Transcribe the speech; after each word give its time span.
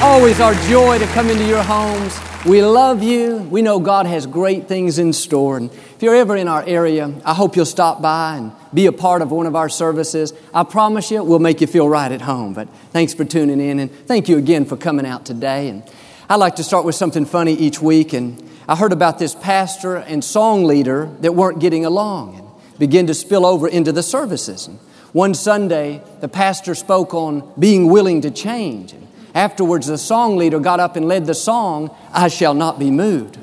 Always 0.00 0.38
our 0.38 0.54
joy 0.68 0.96
to 1.00 1.06
come 1.08 1.28
into 1.28 1.44
your 1.44 1.62
homes. 1.62 2.16
We 2.46 2.62
love 2.62 3.02
you. 3.02 3.38
We 3.38 3.62
know 3.62 3.80
God 3.80 4.06
has 4.06 4.26
great 4.26 4.68
things 4.68 5.00
in 5.00 5.12
store. 5.12 5.56
And 5.56 5.72
if 5.72 5.96
you're 6.02 6.14
ever 6.14 6.36
in 6.36 6.46
our 6.46 6.62
area, 6.64 7.12
I 7.24 7.34
hope 7.34 7.56
you'll 7.56 7.66
stop 7.66 8.00
by 8.00 8.36
and 8.36 8.52
be 8.72 8.86
a 8.86 8.92
part 8.92 9.22
of 9.22 9.32
one 9.32 9.46
of 9.46 9.56
our 9.56 9.68
services. 9.68 10.32
I 10.54 10.62
promise 10.62 11.10
you, 11.10 11.24
we'll 11.24 11.40
make 11.40 11.60
you 11.60 11.66
feel 11.66 11.88
right 11.88 12.12
at 12.12 12.20
home. 12.20 12.54
But 12.54 12.68
thanks 12.92 13.12
for 13.12 13.24
tuning 13.24 13.60
in, 13.60 13.80
and 13.80 13.90
thank 13.90 14.28
you 14.28 14.38
again 14.38 14.66
for 14.66 14.76
coming 14.76 15.04
out 15.04 15.26
today. 15.26 15.68
And 15.68 15.82
I 16.30 16.36
like 16.36 16.54
to 16.56 16.64
start 16.64 16.84
with 16.84 16.94
something 16.94 17.24
funny 17.24 17.54
each 17.54 17.82
week. 17.82 18.12
And 18.12 18.48
I 18.68 18.76
heard 18.76 18.92
about 18.92 19.18
this 19.18 19.34
pastor 19.34 19.96
and 19.96 20.22
song 20.22 20.62
leader 20.62 21.10
that 21.22 21.34
weren't 21.34 21.58
getting 21.58 21.84
along 21.84 22.36
and 22.36 22.78
began 22.78 23.08
to 23.08 23.14
spill 23.14 23.44
over 23.44 23.66
into 23.66 23.90
the 23.90 24.04
services. 24.04 24.68
And 24.68 24.78
one 25.12 25.34
Sunday, 25.34 26.02
the 26.20 26.28
pastor 26.28 26.76
spoke 26.76 27.14
on 27.14 27.52
being 27.58 27.88
willing 27.88 28.20
to 28.20 28.30
change. 28.30 28.92
And 28.92 29.08
afterwards, 29.34 29.86
the 29.86 29.98
song 29.98 30.36
leader 30.36 30.60
got 30.60 30.80
up 30.80 30.96
and 30.96 31.06
led 31.06 31.26
the 31.26 31.34
song, 31.34 31.94
I 32.12 32.28
Shall 32.28 32.54
Not 32.54 32.78
Be 32.78 32.90
Moved. 32.90 33.38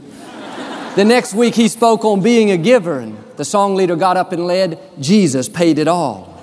the 0.95 1.05
next 1.05 1.33
week, 1.33 1.55
he 1.55 1.67
spoke 1.67 2.03
on 2.05 2.21
being 2.21 2.51
a 2.51 2.57
giver, 2.57 2.99
and 2.99 3.17
the 3.37 3.45
song 3.45 3.75
leader 3.75 3.95
got 3.95 4.17
up 4.17 4.31
and 4.31 4.45
led, 4.45 4.79
Jesus 4.99 5.49
paid 5.49 5.79
it 5.79 5.87
all. 5.87 6.33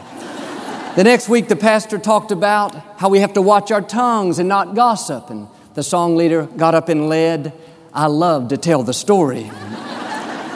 the 0.96 1.04
next 1.04 1.28
week, 1.28 1.48
the 1.48 1.56
pastor 1.56 1.98
talked 1.98 2.30
about 2.32 2.74
how 2.98 3.08
we 3.08 3.20
have 3.20 3.32
to 3.34 3.42
watch 3.42 3.70
our 3.70 3.82
tongues 3.82 4.38
and 4.38 4.48
not 4.48 4.74
gossip, 4.74 5.30
and 5.30 5.48
the 5.74 5.82
song 5.82 6.16
leader 6.16 6.44
got 6.44 6.74
up 6.74 6.88
and 6.88 7.08
led, 7.08 7.52
I 7.94 8.06
love 8.06 8.48
to 8.48 8.56
tell 8.56 8.82
the 8.82 8.94
story. 8.94 9.50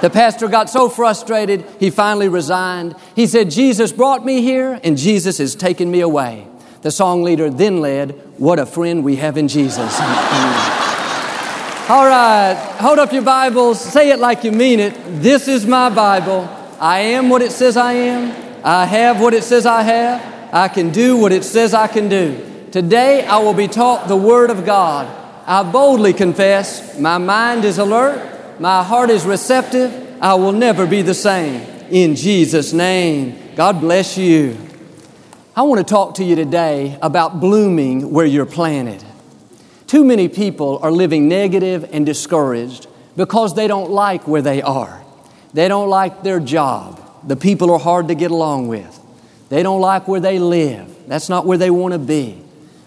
The 0.03 0.11
pastor 0.11 0.49
got 0.49 0.69
so 0.69 0.91
frustrated, 0.91 1.65
he 1.81 1.89
finally 1.89 2.29
resigned. 2.29 2.95
He 3.15 3.27
said, 3.27 3.51
Jesus 3.51 3.93
brought 3.93 4.25
me 4.27 4.43
here, 4.43 4.79
and 4.85 4.99
Jesus 4.99 5.39
has 5.39 5.55
taken 5.55 5.91
me 5.91 6.01
away. 6.01 6.47
The 6.83 6.91
song 6.91 7.23
leader 7.23 7.49
then 7.49 7.81
led, 7.81 8.26
What 8.39 8.59
a 8.59 8.67
friend 8.67 9.03
we 9.03 9.17
have 9.17 9.37
in 9.37 9.49
Jesus. 9.49 9.99
All 11.89 12.05
right, 12.05 12.77
hold 12.79 12.99
up 12.99 13.13
your 13.13 13.23
Bibles, 13.23 13.81
say 13.81 14.11
it 14.11 14.19
like 14.19 14.45
you 14.45 14.53
mean 14.53 14.81
it. 14.81 14.95
This 15.23 15.49
is 15.49 15.67
my 15.67 15.89
Bible. 15.89 16.49
I 16.79 17.01
am 17.01 17.29
what 17.29 17.43
it 17.43 17.53
says 17.53 17.77
I 17.77 17.93
am, 17.93 18.61
I 18.65 18.85
have 18.85 19.21
what 19.21 19.33
it 19.35 19.45
says 19.45 19.65
I 19.65 19.83
have, 19.83 20.55
I 20.55 20.69
can 20.69 20.91
do 20.91 21.17
what 21.17 21.33
it 21.33 21.45
says 21.45 21.73
I 21.73 21.87
can 21.87 22.09
do. 22.09 22.69
Today 22.73 23.25
I 23.25 23.39
will 23.39 23.55
be 23.55 23.69
taught 23.69 24.09
the 24.09 24.17
Word 24.17 24.51
of 24.51 24.67
God. 24.67 25.07
I 25.47 25.63
boldly 25.63 26.13
confess, 26.13 26.99
my 26.99 27.19
mind 27.19 27.65
is 27.65 27.79
alert. 27.79 28.37
My 28.59 28.83
heart 28.83 29.11
is 29.11 29.27
receptive. 29.27 30.19
I 30.21 30.35
will 30.35 30.53
never 30.53 30.87
be 30.87 31.03
the 31.03 31.15
same. 31.15 31.61
In 31.91 32.17
Jesus' 32.17 32.73
name, 32.73 33.55
God 33.55 33.81
bless 33.81 34.17
you. 34.17 34.66
I 35.59 35.63
want 35.63 35.79
to 35.79 35.91
talk 35.91 36.17
to 36.17 36.25
you 36.25 36.37
today 36.37 36.99
about 37.01 37.41
blooming 37.41 38.11
where 38.11 38.27
you're 38.27 38.45
planted. 38.45 39.03
Too 39.87 40.05
many 40.05 40.29
people 40.29 40.79
are 40.83 40.93
living 40.93 41.29
negative 41.29 41.89
and 41.93 42.05
discouraged 42.05 42.87
because 43.17 43.55
they 43.55 43.67
don't 43.67 43.91
like 43.91 44.29
where 44.29 44.43
they 44.43 44.61
are. 44.61 45.03
They 45.55 45.67
don't 45.69 45.89
like 45.89 46.23
their 46.23 46.41
job. 46.41 47.01
The 47.27 47.37
people 47.37 47.71
are 47.71 47.79
hard 47.79 48.09
to 48.09 48.15
get 48.15 48.31
along 48.31 48.69
with. 48.69 49.01
They 49.49 49.63
don't 49.63 49.81
like 49.81 50.07
where 50.07 50.21
they 50.21 50.39
live. 50.39 50.95
That's 51.09 51.31
not 51.31 51.47
where 51.47 51.57
they 51.57 51.71
want 51.71 51.93
to 51.95 51.99
be. 51.99 52.33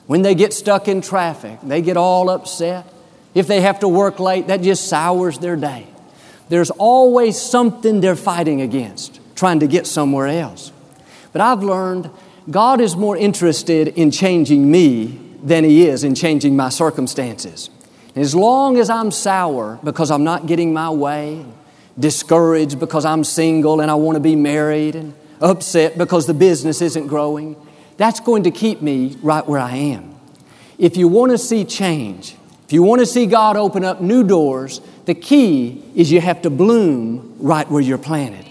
When 0.05 0.21
they 0.21 0.35
get 0.35 0.53
stuck 0.53 0.87
in 0.87 1.01
traffic, 1.01 1.57
they 1.63 1.81
get 1.81 1.97
all 1.97 2.29
upset. 2.29 2.85
If 3.33 3.47
they 3.47 3.61
have 3.61 3.79
to 3.79 3.87
work 3.87 4.19
late, 4.19 4.45
that 4.45 4.61
just 4.61 4.87
sours 4.87 5.39
their 5.39 5.55
day. 5.55 5.87
There's 6.49 6.69
always 6.69 7.41
something 7.41 7.99
they're 7.99 8.15
fighting 8.15 8.61
against, 8.61 9.19
trying 9.35 9.61
to 9.61 9.67
get 9.67 9.87
somewhere 9.87 10.27
else. 10.27 10.71
But 11.31 11.41
I've 11.41 11.63
learned 11.63 12.11
God 12.49 12.81
is 12.81 12.95
more 12.95 13.15
interested 13.15 13.89
in 13.89 14.09
changing 14.09 14.69
me 14.71 15.19
than 15.43 15.63
He 15.63 15.87
is 15.87 16.03
in 16.03 16.15
changing 16.15 16.55
my 16.55 16.69
circumstances. 16.69 17.69
And 18.15 18.23
as 18.23 18.33
long 18.33 18.77
as 18.77 18.89
I'm 18.89 19.11
sour 19.11 19.79
because 19.83 20.09
I'm 20.09 20.23
not 20.23 20.47
getting 20.47 20.73
my 20.73 20.89
way, 20.89 21.45
discouraged 21.97 22.79
because 22.79 23.05
I'm 23.05 23.23
single 23.23 23.81
and 23.81 23.91
I 23.91 23.95
want 23.95 24.15
to 24.15 24.19
be 24.19 24.35
married, 24.35 24.95
and 24.95 25.13
upset 25.41 25.97
because 25.97 26.25
the 26.25 26.33
business 26.33 26.81
isn't 26.81 27.07
growing, 27.07 27.55
that's 27.97 28.19
going 28.19 28.43
to 28.43 28.51
keep 28.51 28.81
me 28.81 29.17
right 29.21 29.45
where 29.45 29.59
I 29.59 29.75
am. 29.75 30.15
If 30.77 30.97
you 30.97 31.07
want 31.07 31.31
to 31.31 31.37
see 31.37 31.65
change, 31.65 32.35
if 32.65 32.73
you 32.73 32.81
want 32.83 32.99
to 32.99 33.05
see 33.05 33.25
God 33.25 33.57
open 33.57 33.83
up 33.83 34.01
new 34.01 34.23
doors, 34.23 34.81
the 35.05 35.13
key 35.13 35.83
is 35.95 36.11
you 36.11 36.21
have 36.21 36.41
to 36.43 36.49
bloom 36.49 37.35
right 37.39 37.69
where 37.69 37.81
you're 37.81 37.97
planted. 37.97 38.45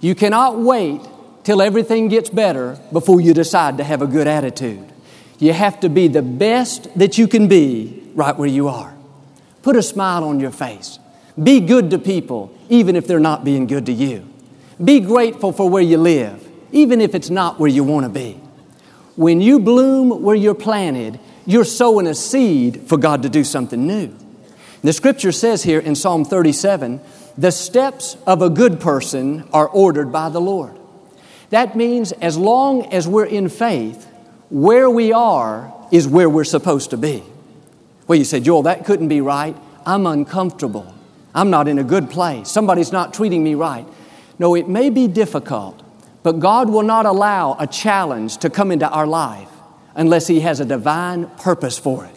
You 0.00 0.14
cannot 0.14 0.58
wait 0.58 1.00
till 1.44 1.62
everything 1.62 2.08
gets 2.08 2.30
better 2.30 2.78
before 2.92 3.20
you 3.20 3.34
decide 3.34 3.78
to 3.78 3.84
have 3.84 4.02
a 4.02 4.06
good 4.06 4.26
attitude. 4.26 4.90
You 5.38 5.52
have 5.52 5.80
to 5.80 5.88
be 5.88 6.08
the 6.08 6.22
best 6.22 6.96
that 6.98 7.16
you 7.16 7.26
can 7.26 7.48
be 7.48 8.10
right 8.14 8.36
where 8.36 8.48
you 8.48 8.68
are. 8.68 8.94
Put 9.62 9.76
a 9.76 9.82
smile 9.82 10.24
on 10.24 10.40
your 10.40 10.50
face. 10.50 10.98
Be 11.42 11.60
good 11.60 11.90
to 11.90 11.98
people, 11.98 12.56
even 12.68 12.96
if 12.96 13.06
they're 13.06 13.20
not 13.20 13.44
being 13.44 13.66
good 13.66 13.86
to 13.86 13.92
you. 13.92 14.26
Be 14.82 15.00
grateful 15.00 15.52
for 15.52 15.68
where 15.68 15.82
you 15.82 15.98
live, 15.98 16.46
even 16.72 17.00
if 17.00 17.14
it's 17.14 17.30
not 17.30 17.58
where 17.58 17.70
you 17.70 17.84
want 17.84 18.04
to 18.04 18.10
be. 18.10 18.40
When 19.16 19.40
you 19.40 19.58
bloom 19.58 20.22
where 20.22 20.36
you're 20.36 20.54
planted, 20.54 21.20
you're 21.46 21.64
sowing 21.64 22.06
a 22.06 22.14
seed 22.14 22.82
for 22.86 22.96
God 22.96 23.22
to 23.22 23.28
do 23.28 23.44
something 23.44 23.86
new. 23.86 24.14
The 24.82 24.92
scripture 24.92 25.32
says 25.32 25.62
here 25.62 25.78
in 25.78 25.94
Psalm 25.94 26.24
37 26.24 27.00
the 27.36 27.52
steps 27.52 28.16
of 28.26 28.42
a 28.42 28.50
good 28.50 28.80
person 28.80 29.48
are 29.52 29.68
ordered 29.68 30.12
by 30.12 30.28
the 30.28 30.40
Lord. 30.40 30.79
That 31.50 31.76
means 31.76 32.12
as 32.12 32.38
long 32.38 32.92
as 32.92 33.06
we're 33.06 33.26
in 33.26 33.48
faith, 33.48 34.06
where 34.50 34.88
we 34.88 35.12
are 35.12 35.72
is 35.90 36.08
where 36.08 36.28
we're 36.28 36.44
supposed 36.44 36.90
to 36.90 36.96
be. 36.96 37.22
Well, 38.06 38.18
you 38.18 38.24
say, 38.24 38.40
Joel, 38.40 38.62
that 38.62 38.84
couldn't 38.84 39.08
be 39.08 39.20
right. 39.20 39.56
I'm 39.86 40.06
uncomfortable. 40.06 40.94
I'm 41.34 41.50
not 41.50 41.68
in 41.68 41.78
a 41.78 41.84
good 41.84 42.10
place. 42.10 42.48
Somebody's 42.48 42.92
not 42.92 43.14
treating 43.14 43.44
me 43.44 43.54
right. 43.54 43.86
No, 44.38 44.54
it 44.54 44.68
may 44.68 44.90
be 44.90 45.06
difficult, 45.06 45.82
but 46.22 46.40
God 46.40 46.70
will 46.70 46.82
not 46.82 47.06
allow 47.06 47.56
a 47.58 47.66
challenge 47.66 48.38
to 48.38 48.50
come 48.50 48.72
into 48.72 48.88
our 48.88 49.06
life 49.06 49.48
unless 49.94 50.26
He 50.26 50.40
has 50.40 50.60
a 50.60 50.64
divine 50.64 51.26
purpose 51.36 51.78
for 51.78 52.04
it. 52.04 52.14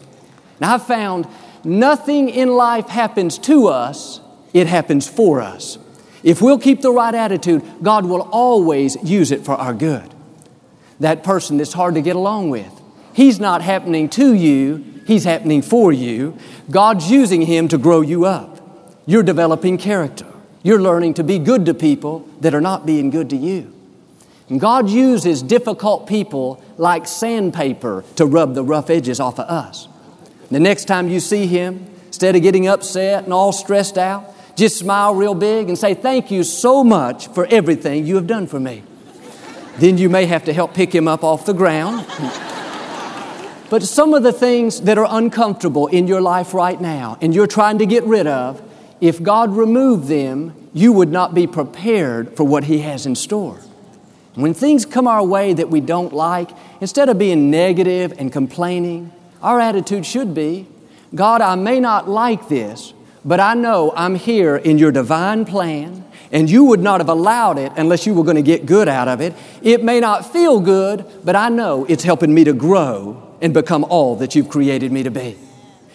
Now, 0.59 0.75
I've 0.75 0.85
found 0.85 1.27
nothing 1.63 2.29
in 2.29 2.49
life 2.49 2.87
happens 2.87 3.37
to 3.39 3.67
us, 3.67 4.21
it 4.53 4.67
happens 4.67 5.07
for 5.07 5.41
us. 5.41 5.77
If 6.23 6.41
we'll 6.41 6.59
keep 6.59 6.81
the 6.81 6.91
right 6.91 7.13
attitude, 7.13 7.63
God 7.81 8.05
will 8.05 8.21
always 8.31 8.95
use 9.03 9.31
it 9.31 9.43
for 9.43 9.55
our 9.55 9.73
good. 9.73 10.09
That 10.99 11.23
person 11.23 11.57
that's 11.57 11.73
hard 11.73 11.95
to 11.95 12.01
get 12.01 12.15
along 12.15 12.49
with, 12.49 12.71
he's 13.13 13.39
not 13.39 13.61
happening 13.61 14.07
to 14.09 14.33
you, 14.33 15.01
he's 15.05 15.25
happening 15.25 15.61
for 15.61 15.91
you. 15.91 16.37
God's 16.71 17.11
using 17.11 17.41
him 17.41 17.67
to 17.67 17.77
grow 17.77 18.01
you 18.01 18.25
up. 18.25 18.61
You're 19.05 19.23
developing 19.23 19.77
character. 19.77 20.27
You're 20.61 20.81
learning 20.81 21.15
to 21.15 21.23
be 21.23 21.39
good 21.39 21.65
to 21.65 21.73
people 21.73 22.27
that 22.39 22.53
are 22.53 22.61
not 22.61 22.85
being 22.85 23.09
good 23.09 23.29
to 23.31 23.35
you. 23.35 23.73
And 24.49 24.61
God 24.61 24.89
uses 24.89 25.41
difficult 25.41 26.07
people 26.07 26.63
like 26.77 27.07
sandpaper 27.07 28.05
to 28.15 28.25
rub 28.25 28.55
the 28.55 28.63
rough 28.63 28.89
edges 28.89 29.19
off 29.19 29.39
of 29.39 29.49
us. 29.49 29.87
The 30.51 30.59
next 30.59 30.85
time 30.85 31.09
you 31.09 31.19
see 31.19 31.47
Him, 31.47 31.85
instead 32.07 32.35
of 32.35 32.41
getting 32.41 32.67
upset 32.67 33.23
and 33.23 33.33
all 33.33 33.51
stressed 33.51 33.97
out, 33.97 34.32
just 34.55 34.77
smile 34.77 35.15
real 35.15 35.33
big 35.33 35.67
and 35.67 35.77
say, 35.77 35.93
Thank 35.93 36.31
you 36.31 36.43
so 36.43 36.83
much 36.83 37.27
for 37.27 37.45
everything 37.47 38.05
you 38.05 38.15
have 38.15 38.27
done 38.27 38.47
for 38.47 38.59
me. 38.59 38.83
then 39.77 39.97
you 39.97 40.09
may 40.09 40.25
have 40.25 40.45
to 40.45 40.53
help 40.53 40.73
pick 40.73 40.93
Him 40.93 41.07
up 41.07 41.23
off 41.23 41.45
the 41.45 41.53
ground. 41.53 42.05
but 43.69 43.83
some 43.83 44.13
of 44.13 44.23
the 44.23 44.33
things 44.33 44.81
that 44.81 44.97
are 44.97 45.07
uncomfortable 45.09 45.87
in 45.87 46.07
your 46.07 46.21
life 46.21 46.53
right 46.53 46.79
now 46.79 47.17
and 47.21 47.33
you're 47.33 47.47
trying 47.47 47.79
to 47.79 47.85
get 47.85 48.03
rid 48.03 48.27
of, 48.27 48.61
if 49.01 49.21
God 49.21 49.55
removed 49.55 50.07
them, 50.07 50.69
you 50.73 50.93
would 50.93 51.09
not 51.09 51.33
be 51.33 51.47
prepared 51.47 52.35
for 52.37 52.43
what 52.43 52.65
He 52.65 52.79
has 52.79 53.05
in 53.05 53.15
store. 53.15 53.59
When 54.35 54.53
things 54.53 54.85
come 54.85 55.07
our 55.07 55.23
way 55.23 55.53
that 55.53 55.69
we 55.69 55.79
don't 55.79 56.13
like, 56.13 56.49
instead 56.81 57.07
of 57.09 57.19
being 57.19 57.51
negative 57.51 58.13
and 58.17 58.31
complaining, 58.31 59.11
our 59.41 59.59
attitude 59.59 60.05
should 60.05 60.33
be 60.33 60.67
God, 61.13 61.41
I 61.41 61.53
may 61.53 61.79
not 61.79 62.09
like 62.09 62.49
this, 62.49 62.93
but 63.25 63.39
I 63.39 63.53
know 63.53 63.93
I'm 63.95 64.15
here 64.15 64.55
in 64.55 64.77
your 64.77 64.91
divine 64.91 65.45
plan, 65.45 66.05
and 66.31 66.49
you 66.49 66.65
would 66.65 66.79
not 66.79 66.99
have 66.99 67.09
allowed 67.09 67.57
it 67.57 67.71
unless 67.77 68.05
you 68.05 68.13
were 68.13 68.23
going 68.23 68.35
to 68.35 68.41
get 68.41 68.65
good 68.65 68.87
out 68.87 69.07
of 69.07 69.21
it. 69.21 69.33
It 69.61 69.83
may 69.83 69.99
not 69.99 70.31
feel 70.31 70.59
good, 70.59 71.05
but 71.23 71.35
I 71.35 71.49
know 71.49 71.85
it's 71.85 72.03
helping 72.03 72.33
me 72.33 72.43
to 72.45 72.53
grow 72.53 73.35
and 73.41 73.53
become 73.53 73.83
all 73.83 74.15
that 74.17 74.35
you've 74.35 74.49
created 74.49 74.91
me 74.91 75.03
to 75.03 75.11
be. 75.11 75.37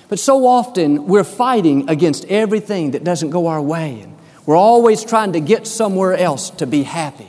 But 0.09 0.19
so 0.19 0.47
often 0.47 1.07
we're 1.07 1.25
fighting 1.25 1.89
against 1.91 2.25
everything 2.27 2.93
that 2.93 3.05
doesn't 3.05 3.31
go 3.31 3.47
our 3.49 3.61
way. 3.61 4.01
And 4.01 4.17
we're 4.47 4.57
always 4.57 5.05
trying 5.05 5.33
to 5.33 5.41
get 5.41 5.67
somewhere 5.67 6.17
else 6.17 6.51
to 6.51 6.67
be 6.67 6.85
happy. 6.85 7.29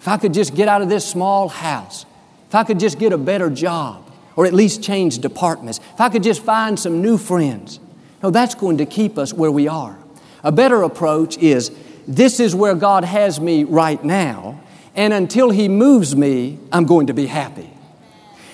If 0.00 0.06
I 0.06 0.16
could 0.16 0.32
just 0.32 0.54
get 0.54 0.68
out 0.68 0.82
of 0.82 0.88
this 0.88 1.08
small 1.08 1.48
house, 1.48 2.06
if 2.48 2.54
I 2.54 2.62
could 2.64 2.78
just 2.78 2.98
get 2.98 3.12
a 3.12 3.18
better 3.18 3.50
job, 3.50 4.10
or 4.36 4.46
at 4.46 4.54
least 4.54 4.82
change 4.82 5.18
departments, 5.18 5.80
if 5.94 6.00
I 6.00 6.08
could 6.08 6.22
just 6.22 6.42
find 6.42 6.78
some 6.78 7.02
new 7.02 7.18
friends. 7.18 7.80
No, 8.22 8.30
that's 8.30 8.54
going 8.54 8.78
to 8.78 8.86
keep 8.86 9.18
us 9.18 9.32
where 9.32 9.50
we 9.50 9.68
are. 9.68 9.98
A 10.42 10.52
better 10.52 10.82
approach 10.82 11.38
is 11.38 11.70
this 12.06 12.40
is 12.40 12.54
where 12.54 12.74
God 12.74 13.04
has 13.04 13.40
me 13.40 13.64
right 13.64 14.02
now, 14.02 14.60
and 14.94 15.12
until 15.12 15.50
He 15.50 15.68
moves 15.68 16.16
me, 16.16 16.58
I'm 16.72 16.84
going 16.84 17.06
to 17.06 17.14
be 17.14 17.26
happy. 17.26 17.70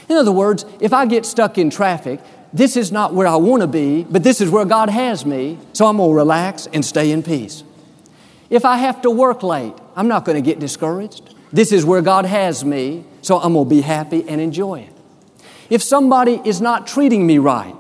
In 0.09 0.17
other 0.17 0.33
words, 0.33 0.65
if 0.81 0.93
I 0.93 1.07
get 1.07 1.27
stuck 1.27 1.59
in 1.59 1.71
traffic, 1.71 2.21
this 2.53 2.77
is 2.77 2.93
not 2.93 3.13
where 3.13 3.27
I 3.27 3.37
want 3.37 3.63
to 3.63 3.67
be, 3.67 4.05
but 4.05 4.23
this 4.23 4.41
is 4.41 4.51
where 4.51 4.65
God 4.65 4.89
has 4.89 5.27
me, 5.27 5.59
so 5.73 5.87
I'm 5.87 5.97
going 5.97 6.11
to 6.11 6.15
relax 6.15 6.69
and 6.73 6.85
stay 6.85 7.11
in 7.11 7.23
peace. 7.23 7.65
If 8.49 8.65
I 8.65 8.77
have 8.77 9.03
to 9.03 9.11
work 9.11 9.43
late, 9.43 9.75
I'm 9.97 10.07
not 10.07 10.25
going 10.25 10.37
to 10.37 10.43
get 10.43 10.61
discouraged. 10.61 11.35
This 11.53 11.73
is 11.73 11.85
where 11.85 12.03
God 12.03 12.25
has 12.25 12.65
me, 12.65 13.05
so 13.23 13.39
I'm 13.39 13.55
going 13.55 13.69
to 13.69 13.75
be 13.75 13.81
happy 13.81 14.29
and 14.29 14.41
enjoy 14.41 14.81
it. 14.81 14.93
If 15.69 15.83
somebody 15.83 16.41
is 16.45 16.61
not 16.61 16.87
treating 16.87 17.27
me 17.27 17.39
right, 17.39 17.75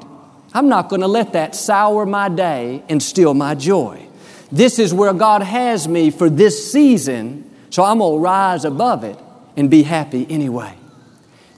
I'm 0.56 0.70
not 0.70 0.88
going 0.88 1.02
to 1.02 1.06
let 1.06 1.34
that 1.34 1.54
sour 1.54 2.06
my 2.06 2.30
day 2.30 2.82
and 2.88 3.02
steal 3.02 3.34
my 3.34 3.54
joy. 3.54 4.08
This 4.50 4.78
is 4.78 4.94
where 4.94 5.12
God 5.12 5.42
has 5.42 5.86
me 5.86 6.10
for 6.10 6.30
this 6.30 6.72
season, 6.72 7.54
so 7.68 7.84
I'm 7.84 7.98
going 7.98 8.14
to 8.14 8.24
rise 8.24 8.64
above 8.64 9.04
it 9.04 9.18
and 9.58 9.70
be 9.70 9.82
happy 9.82 10.26
anyway. 10.30 10.74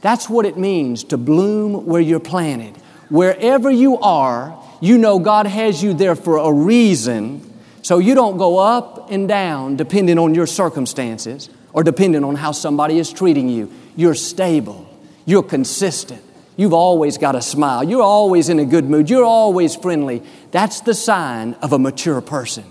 That's 0.00 0.28
what 0.28 0.46
it 0.46 0.58
means 0.58 1.04
to 1.04 1.16
bloom 1.16 1.86
where 1.86 2.00
you're 2.00 2.18
planted. 2.18 2.76
Wherever 3.08 3.70
you 3.70 3.98
are, 3.98 4.60
you 4.80 4.98
know 4.98 5.20
God 5.20 5.46
has 5.46 5.80
you 5.80 5.94
there 5.94 6.16
for 6.16 6.38
a 6.38 6.52
reason, 6.52 7.56
so 7.82 7.98
you 7.98 8.16
don't 8.16 8.36
go 8.36 8.58
up 8.58 9.12
and 9.12 9.28
down 9.28 9.76
depending 9.76 10.18
on 10.18 10.34
your 10.34 10.48
circumstances 10.48 11.50
or 11.72 11.84
depending 11.84 12.24
on 12.24 12.34
how 12.34 12.50
somebody 12.50 12.98
is 12.98 13.12
treating 13.12 13.48
you. 13.48 13.72
You're 13.94 14.16
stable, 14.16 14.88
you're 15.24 15.44
consistent, 15.44 16.24
you've 16.58 16.74
always 16.74 17.16
got 17.16 17.34
a 17.34 17.40
smile, 17.40 17.82
you're 17.84 18.02
always 18.02 18.50
in 18.50 18.58
a 18.58 18.64
good 18.66 18.90
mood, 18.90 19.08
you're 19.08 19.24
always 19.24 19.74
friendly. 19.74 20.22
That's 20.50 20.80
the 20.80 20.92
sign 20.92 21.54
of 21.62 21.72
a 21.72 21.78
mature 21.78 22.20
person. 22.20 22.64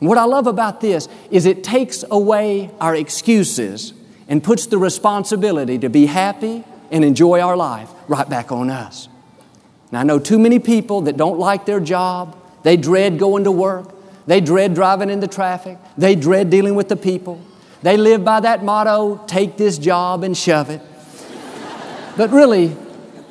And 0.00 0.08
what 0.08 0.18
I 0.18 0.24
love 0.24 0.46
about 0.46 0.82
this 0.82 1.08
is 1.30 1.46
it 1.46 1.64
takes 1.64 2.04
away 2.10 2.70
our 2.80 2.94
excuses 2.94 3.94
and 4.28 4.42
puts 4.42 4.66
the 4.66 4.76
responsibility 4.76 5.78
to 5.78 5.88
be 5.88 6.06
happy 6.06 6.64
and 6.90 7.04
enjoy 7.04 7.40
our 7.40 7.56
life 7.56 7.88
right 8.08 8.28
back 8.28 8.50
on 8.50 8.68
us. 8.68 9.08
And 9.90 9.98
I 9.98 10.02
know 10.02 10.18
too 10.18 10.38
many 10.38 10.58
people 10.58 11.02
that 11.02 11.16
don't 11.16 11.38
like 11.38 11.66
their 11.66 11.80
job. 11.80 12.36
They 12.64 12.76
dread 12.76 13.18
going 13.18 13.44
to 13.44 13.52
work. 13.52 13.94
They 14.26 14.40
dread 14.40 14.74
driving 14.74 15.08
into 15.08 15.28
traffic. 15.28 15.78
They 15.96 16.16
dread 16.16 16.50
dealing 16.50 16.74
with 16.74 16.88
the 16.88 16.96
people. 16.96 17.40
They 17.82 17.96
live 17.96 18.24
by 18.24 18.40
that 18.40 18.64
motto 18.64 19.22
take 19.26 19.56
this 19.56 19.78
job 19.78 20.24
and 20.24 20.36
shove 20.36 20.70
it. 20.70 20.80
but 22.16 22.30
really, 22.30 22.76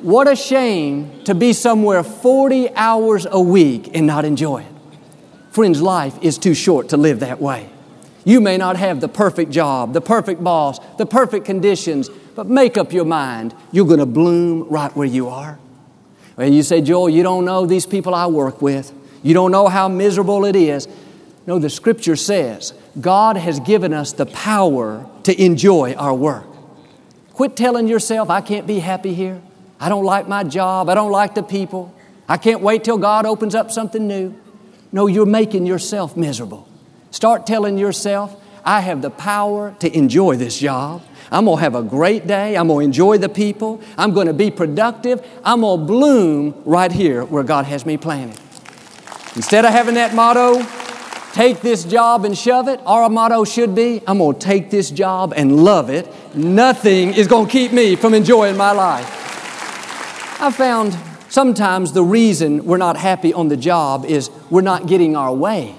what 0.04 0.28
a 0.28 0.36
shame 0.36 1.24
to 1.24 1.34
be 1.34 1.54
somewhere 1.54 2.02
40 2.02 2.74
hours 2.74 3.26
a 3.30 3.40
week 3.40 3.90
and 3.96 4.06
not 4.06 4.26
enjoy 4.26 4.60
it. 4.62 4.72
Friends, 5.50 5.80
life 5.80 6.18
is 6.20 6.36
too 6.36 6.52
short 6.52 6.90
to 6.90 6.98
live 6.98 7.20
that 7.20 7.40
way. 7.40 7.70
You 8.22 8.42
may 8.42 8.58
not 8.58 8.76
have 8.76 9.00
the 9.00 9.08
perfect 9.08 9.50
job, 9.50 9.94
the 9.94 10.02
perfect 10.02 10.44
boss, 10.44 10.78
the 10.98 11.06
perfect 11.06 11.46
conditions, 11.46 12.10
but 12.34 12.46
make 12.46 12.76
up 12.76 12.92
your 12.92 13.06
mind 13.06 13.54
you're 13.72 13.86
going 13.86 13.98
to 13.98 14.06
bloom 14.06 14.68
right 14.68 14.94
where 14.94 15.06
you 15.06 15.28
are. 15.28 15.58
Well, 16.36 16.52
you 16.52 16.62
say, 16.62 16.82
Joel, 16.82 17.08
you 17.08 17.22
don't 17.22 17.46
know 17.46 17.64
these 17.64 17.86
people 17.86 18.14
I 18.14 18.26
work 18.26 18.60
with. 18.60 18.92
You 19.22 19.32
don't 19.32 19.52
know 19.52 19.68
how 19.68 19.88
miserable 19.88 20.44
it 20.44 20.54
is. 20.54 20.86
No, 21.46 21.58
the 21.58 21.70
scripture 21.70 22.16
says 22.16 22.74
God 23.00 23.38
has 23.38 23.58
given 23.58 23.94
us 23.94 24.12
the 24.12 24.26
power 24.26 25.08
to 25.22 25.42
enjoy 25.42 25.94
our 25.94 26.14
work. 26.14 26.46
Quit 27.32 27.56
telling 27.56 27.88
yourself, 27.88 28.28
I 28.28 28.42
can't 28.42 28.66
be 28.66 28.80
happy 28.80 29.14
here. 29.14 29.40
I 29.80 29.88
don't 29.88 30.04
like 30.04 30.28
my 30.28 30.44
job. 30.44 30.88
I 30.88 30.94
don't 30.94 31.10
like 31.10 31.34
the 31.34 31.42
people. 31.42 31.94
I 32.28 32.36
can't 32.36 32.60
wait 32.60 32.84
till 32.84 32.98
God 32.98 33.26
opens 33.26 33.54
up 33.54 33.70
something 33.70 34.06
new. 34.06 34.34
No, 34.92 35.06
you're 35.06 35.26
making 35.26 35.66
yourself 35.66 36.16
miserable. 36.16 36.68
Start 37.10 37.46
telling 37.46 37.78
yourself, 37.78 38.40
I 38.64 38.80
have 38.80 39.02
the 39.02 39.10
power 39.10 39.74
to 39.80 39.94
enjoy 39.94 40.36
this 40.36 40.58
job. 40.58 41.02
I'm 41.30 41.44
going 41.46 41.58
to 41.58 41.62
have 41.62 41.74
a 41.74 41.82
great 41.82 42.26
day. 42.26 42.56
I'm 42.56 42.68
going 42.68 42.84
to 42.84 42.86
enjoy 42.86 43.18
the 43.18 43.28
people. 43.28 43.80
I'm 43.98 44.14
going 44.14 44.26
to 44.26 44.32
be 44.32 44.50
productive. 44.50 45.26
I'm 45.44 45.60
going 45.60 45.80
to 45.80 45.86
bloom 45.86 46.62
right 46.64 46.92
here 46.92 47.24
where 47.24 47.42
God 47.42 47.66
has 47.66 47.84
me 47.84 47.96
planted. 47.96 48.38
Instead 49.36 49.64
of 49.64 49.72
having 49.72 49.96
that 49.96 50.14
motto, 50.14 50.64
take 51.32 51.60
this 51.60 51.84
job 51.84 52.24
and 52.24 52.38
shove 52.38 52.68
it, 52.68 52.80
our 52.86 53.10
motto 53.10 53.44
should 53.44 53.74
be, 53.74 54.00
I'm 54.06 54.18
going 54.18 54.38
to 54.38 54.40
take 54.40 54.70
this 54.70 54.90
job 54.90 55.34
and 55.36 55.64
love 55.64 55.90
it. 55.90 56.08
Nothing 56.34 57.14
is 57.14 57.26
going 57.26 57.46
to 57.46 57.52
keep 57.52 57.72
me 57.72 57.96
from 57.96 58.14
enjoying 58.14 58.56
my 58.56 58.70
life. 58.70 59.23
I 60.40 60.50
found 60.50 60.96
sometimes 61.28 61.92
the 61.92 62.02
reason 62.02 62.64
we're 62.64 62.76
not 62.76 62.96
happy 62.96 63.32
on 63.32 63.48
the 63.48 63.56
job 63.56 64.04
is 64.04 64.30
we're 64.50 64.62
not 64.62 64.86
getting 64.86 65.16
our 65.16 65.32
way. 65.32 65.76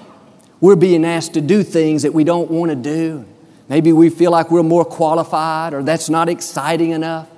We're 0.60 0.76
being 0.76 1.04
asked 1.04 1.34
to 1.34 1.40
do 1.42 1.62
things 1.62 2.02
that 2.02 2.14
we 2.14 2.24
don't 2.24 2.50
want 2.50 2.70
to 2.70 2.76
do. 2.76 3.26
Maybe 3.68 3.92
we 3.92 4.08
feel 4.08 4.30
like 4.30 4.50
we're 4.50 4.62
more 4.62 4.84
qualified 4.84 5.74
or 5.74 5.82
that's 5.82 6.08
not 6.08 6.28
exciting 6.28 6.90
enough. 6.90 7.28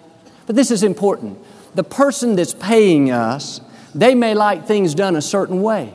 But 0.47 0.55
this 0.55 0.71
is 0.71 0.83
important. 0.83 1.39
The 1.75 1.85
person 1.85 2.37
that's 2.37 2.55
paying 2.55 3.11
us, 3.11 3.61
they 3.95 4.15
may 4.15 4.35
like 4.35 4.67
things 4.67 4.95
done 4.95 5.17
a 5.17 5.23
certain 5.23 5.61
way. 5.61 5.93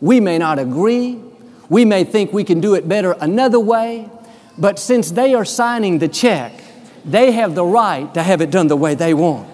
We 0.00 0.20
may 0.20 0.38
not 0.38 0.58
agree. 0.58 1.20
We 1.68 1.84
may 1.84 2.04
think 2.04 2.32
we 2.32 2.44
can 2.44 2.60
do 2.60 2.74
it 2.74 2.88
better 2.88 3.16
another 3.20 3.60
way. 3.60 4.08
But 4.56 4.78
since 4.78 5.10
they 5.10 5.34
are 5.34 5.44
signing 5.44 5.98
the 5.98 6.08
check, 6.08 6.52
they 7.04 7.32
have 7.32 7.54
the 7.54 7.64
right 7.64 8.12
to 8.14 8.22
have 8.22 8.40
it 8.40 8.50
done 8.50 8.68
the 8.68 8.76
way 8.76 8.94
they 8.94 9.12
want. 9.12 9.53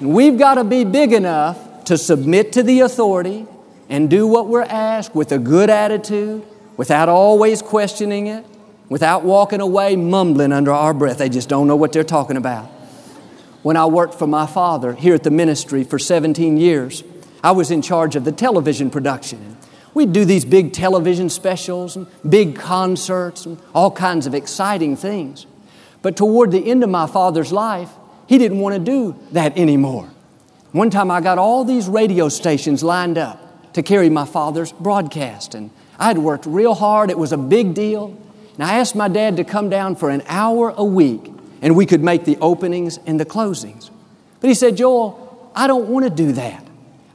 And 0.00 0.14
we've 0.14 0.38
got 0.38 0.54
to 0.54 0.64
be 0.64 0.84
big 0.84 1.12
enough 1.12 1.84
to 1.84 1.98
submit 1.98 2.52
to 2.52 2.62
the 2.62 2.80
authority 2.80 3.46
and 3.90 4.08
do 4.08 4.26
what 4.26 4.48
we're 4.48 4.62
asked 4.62 5.14
with 5.14 5.30
a 5.32 5.38
good 5.38 5.68
attitude, 5.68 6.42
without 6.76 7.08
always 7.08 7.60
questioning 7.60 8.26
it, 8.26 8.46
without 8.88 9.24
walking 9.24 9.60
away 9.60 9.96
mumbling 9.96 10.52
under 10.52 10.72
our 10.72 10.94
breath. 10.94 11.18
They 11.18 11.28
just 11.28 11.48
don't 11.48 11.66
know 11.66 11.76
what 11.76 11.92
they're 11.92 12.02
talking 12.02 12.38
about. 12.38 12.66
When 13.62 13.76
I 13.76 13.84
worked 13.86 14.14
for 14.14 14.26
my 14.26 14.46
father 14.46 14.94
here 14.94 15.14
at 15.14 15.22
the 15.22 15.30
ministry 15.30 15.84
for 15.84 15.98
17 15.98 16.56
years, 16.56 17.04
I 17.44 17.50
was 17.50 17.70
in 17.70 17.82
charge 17.82 18.16
of 18.16 18.24
the 18.24 18.32
television 18.32 18.88
production. 18.88 19.58
We'd 19.92 20.12
do 20.12 20.24
these 20.24 20.46
big 20.46 20.72
television 20.72 21.28
specials 21.28 21.96
and 21.96 22.06
big 22.26 22.56
concerts 22.56 23.44
and 23.44 23.58
all 23.74 23.90
kinds 23.90 24.26
of 24.26 24.34
exciting 24.34 24.96
things. 24.96 25.46
But 26.00 26.16
toward 26.16 26.52
the 26.52 26.70
end 26.70 26.82
of 26.82 26.88
my 26.88 27.06
father's 27.06 27.52
life, 27.52 27.90
he 28.30 28.38
didn't 28.38 28.60
want 28.60 28.76
to 28.76 28.78
do 28.78 29.16
that 29.32 29.58
anymore. 29.58 30.08
One 30.70 30.88
time 30.88 31.10
I 31.10 31.20
got 31.20 31.36
all 31.36 31.64
these 31.64 31.88
radio 31.88 32.28
stations 32.28 32.84
lined 32.84 33.18
up 33.18 33.72
to 33.72 33.82
carry 33.82 34.08
my 34.08 34.24
father's 34.24 34.70
broadcast. 34.70 35.56
And 35.56 35.72
I 35.98 36.06
had 36.06 36.16
worked 36.16 36.46
real 36.46 36.74
hard, 36.74 37.10
it 37.10 37.18
was 37.18 37.32
a 37.32 37.36
big 37.36 37.74
deal. 37.74 38.16
And 38.54 38.62
I 38.62 38.78
asked 38.78 38.94
my 38.94 39.08
dad 39.08 39.38
to 39.38 39.42
come 39.42 39.68
down 39.68 39.96
for 39.96 40.10
an 40.10 40.22
hour 40.28 40.72
a 40.76 40.84
week 40.84 41.28
and 41.60 41.74
we 41.74 41.86
could 41.86 42.04
make 42.04 42.24
the 42.24 42.36
openings 42.36 43.00
and 43.04 43.18
the 43.18 43.26
closings. 43.26 43.90
But 44.40 44.46
he 44.46 44.54
said, 44.54 44.76
Joel, 44.76 45.50
I 45.56 45.66
don't 45.66 45.88
want 45.88 46.04
to 46.04 46.10
do 46.10 46.30
that. 46.34 46.64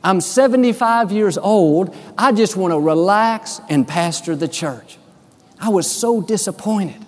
I'm 0.03 0.19
75 0.19 1.13
years 1.13 1.37
old. 1.37 1.95
I 2.17 2.33
just 2.33 2.57
want 2.57 2.73
to 2.73 2.79
relax 2.79 3.61
and 3.69 3.87
pastor 3.87 4.35
the 4.35 4.49
church. 4.49 4.97
I 5.61 5.69
was 5.69 5.89
so 5.89 6.21
disappointed. 6.21 7.05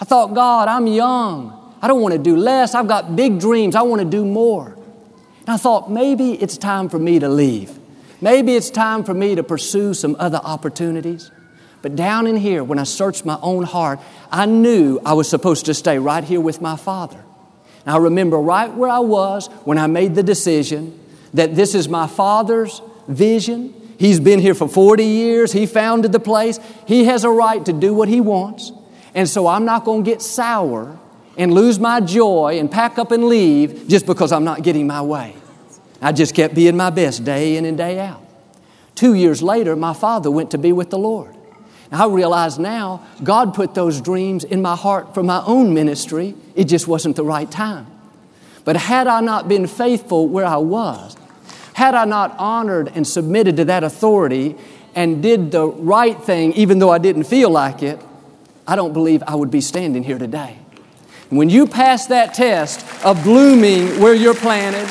I 0.00 0.04
thought, 0.04 0.34
God, 0.34 0.66
I'm 0.66 0.88
young. 0.88 1.60
I 1.84 1.86
don't 1.86 2.00
want 2.00 2.12
to 2.12 2.18
do 2.18 2.34
less. 2.34 2.74
I've 2.74 2.88
got 2.88 3.14
big 3.14 3.38
dreams. 3.38 3.76
I 3.76 3.82
want 3.82 4.00
to 4.00 4.08
do 4.08 4.24
more. 4.24 4.68
And 4.68 5.48
I 5.48 5.58
thought, 5.58 5.90
maybe 5.90 6.32
it's 6.32 6.56
time 6.56 6.88
for 6.88 6.98
me 6.98 7.18
to 7.18 7.28
leave. 7.28 7.78
Maybe 8.22 8.56
it's 8.56 8.70
time 8.70 9.04
for 9.04 9.12
me 9.12 9.34
to 9.34 9.42
pursue 9.42 9.92
some 9.92 10.16
other 10.18 10.40
opportunities. 10.42 11.30
But 11.82 11.94
down 11.94 12.26
in 12.26 12.36
here, 12.36 12.64
when 12.64 12.78
I 12.78 12.84
searched 12.84 13.26
my 13.26 13.38
own 13.42 13.64
heart, 13.64 14.00
I 14.32 14.46
knew 14.46 14.98
I 15.04 15.12
was 15.12 15.28
supposed 15.28 15.66
to 15.66 15.74
stay 15.74 15.98
right 15.98 16.24
here 16.24 16.40
with 16.40 16.62
my 16.62 16.76
Father. 16.76 17.22
And 17.84 17.94
I 17.94 17.98
remember 17.98 18.38
right 18.38 18.72
where 18.72 18.88
I 18.88 19.00
was 19.00 19.48
when 19.64 19.76
I 19.76 19.86
made 19.86 20.14
the 20.14 20.22
decision 20.22 20.98
that 21.34 21.54
this 21.54 21.74
is 21.74 21.86
my 21.86 22.06
Father's 22.06 22.80
vision. 23.08 23.74
He's 23.98 24.20
been 24.20 24.40
here 24.40 24.54
for 24.54 24.68
40 24.68 25.04
years. 25.04 25.52
He 25.52 25.66
founded 25.66 26.12
the 26.12 26.18
place. 26.18 26.58
He 26.86 27.04
has 27.04 27.24
a 27.24 27.30
right 27.30 27.62
to 27.66 27.74
do 27.74 27.92
what 27.92 28.08
He 28.08 28.22
wants. 28.22 28.72
And 29.14 29.28
so 29.28 29.46
I'm 29.46 29.66
not 29.66 29.84
going 29.84 30.02
to 30.02 30.10
get 30.10 30.22
sour 30.22 30.98
and 31.36 31.52
lose 31.52 31.78
my 31.78 32.00
joy 32.00 32.58
and 32.58 32.70
pack 32.70 32.98
up 32.98 33.10
and 33.12 33.24
leave 33.24 33.88
just 33.88 34.06
because 34.06 34.32
I'm 34.32 34.44
not 34.44 34.62
getting 34.62 34.86
my 34.86 35.02
way. 35.02 35.34
I 36.00 36.12
just 36.12 36.34
kept 36.34 36.54
being 36.54 36.76
my 36.76 36.90
best 36.90 37.24
day 37.24 37.56
in 37.56 37.64
and 37.64 37.76
day 37.76 37.98
out. 37.98 38.22
Two 38.94 39.14
years 39.14 39.42
later, 39.42 39.74
my 39.74 39.94
father 39.94 40.30
went 40.30 40.50
to 40.52 40.58
be 40.58 40.72
with 40.72 40.90
the 40.90 40.98
Lord. 40.98 41.34
I 41.90 42.06
realize 42.06 42.58
now 42.58 43.06
God 43.22 43.54
put 43.54 43.74
those 43.74 44.00
dreams 44.00 44.42
in 44.42 44.60
my 44.60 44.74
heart 44.74 45.14
for 45.14 45.22
my 45.22 45.42
own 45.46 45.74
ministry. 45.74 46.34
It 46.56 46.64
just 46.64 46.88
wasn't 46.88 47.14
the 47.14 47.24
right 47.24 47.48
time. 47.50 47.86
But 48.64 48.76
had 48.76 49.06
I 49.06 49.20
not 49.20 49.48
been 49.48 49.66
faithful 49.66 50.26
where 50.26 50.44
I 50.44 50.56
was, 50.56 51.16
Had 51.74 51.96
I 51.96 52.04
not 52.04 52.36
honored 52.38 52.92
and 52.94 53.06
submitted 53.06 53.56
to 53.56 53.64
that 53.66 53.82
authority 53.82 54.56
and 54.94 55.20
did 55.22 55.50
the 55.50 55.66
right 55.66 56.20
thing, 56.22 56.52
even 56.52 56.78
though 56.78 56.90
I 56.90 56.98
didn't 56.98 57.24
feel 57.24 57.50
like 57.50 57.82
it, 57.82 58.00
I 58.66 58.76
don't 58.76 58.92
believe 58.92 59.22
I 59.26 59.34
would 59.34 59.50
be 59.50 59.60
standing 59.60 60.04
here 60.04 60.18
today. 60.18 60.56
When 61.30 61.48
you 61.48 61.66
pass 61.66 62.06
that 62.06 62.34
test 62.34 62.84
of 63.04 63.22
blooming 63.22 64.00
where 64.00 64.14
you're 64.14 64.34
planted 64.34 64.88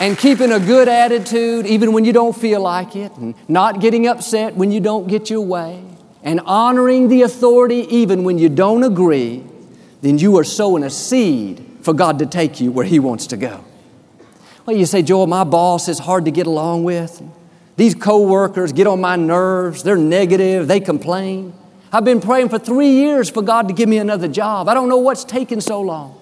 and 0.00 0.16
keeping 0.16 0.52
a 0.52 0.60
good 0.60 0.88
attitude 0.88 1.66
even 1.66 1.92
when 1.92 2.04
you 2.04 2.12
don't 2.12 2.36
feel 2.36 2.60
like 2.60 2.96
it, 2.96 3.12
and 3.16 3.34
not 3.48 3.80
getting 3.80 4.06
upset 4.06 4.54
when 4.54 4.70
you 4.70 4.80
don't 4.80 5.08
get 5.08 5.30
your 5.30 5.40
way, 5.40 5.82
and 6.22 6.40
honoring 6.40 7.08
the 7.08 7.22
authority 7.22 7.86
even 7.94 8.24
when 8.24 8.38
you 8.38 8.48
don't 8.48 8.82
agree, 8.82 9.44
then 10.00 10.18
you 10.18 10.38
are 10.38 10.44
sowing 10.44 10.82
a 10.82 10.90
seed 10.90 11.64
for 11.82 11.92
God 11.92 12.18
to 12.20 12.26
take 12.26 12.60
you 12.60 12.72
where 12.72 12.86
He 12.86 12.98
wants 12.98 13.26
to 13.28 13.36
go. 13.36 13.64
Well, 14.66 14.76
you 14.76 14.86
say, 14.86 15.02
Joel, 15.02 15.26
my 15.26 15.44
boss 15.44 15.88
is 15.88 15.98
hard 15.98 16.24
to 16.24 16.30
get 16.30 16.46
along 16.46 16.84
with. 16.84 17.22
These 17.76 17.94
coworkers 17.94 18.72
get 18.72 18.86
on 18.86 19.00
my 19.00 19.16
nerves. 19.16 19.82
They're 19.82 19.96
negative. 19.96 20.68
They 20.68 20.80
complain. 20.80 21.52
I've 21.94 22.04
been 22.04 22.20
praying 22.20 22.48
for 22.48 22.58
three 22.58 22.90
years 22.90 23.30
for 23.30 23.40
God 23.40 23.68
to 23.68 23.74
give 23.74 23.88
me 23.88 23.98
another 23.98 24.26
job. 24.26 24.68
I 24.68 24.74
don't 24.74 24.88
know 24.88 24.96
what's 24.96 25.22
taking 25.22 25.60
so 25.60 25.80
long. 25.80 26.20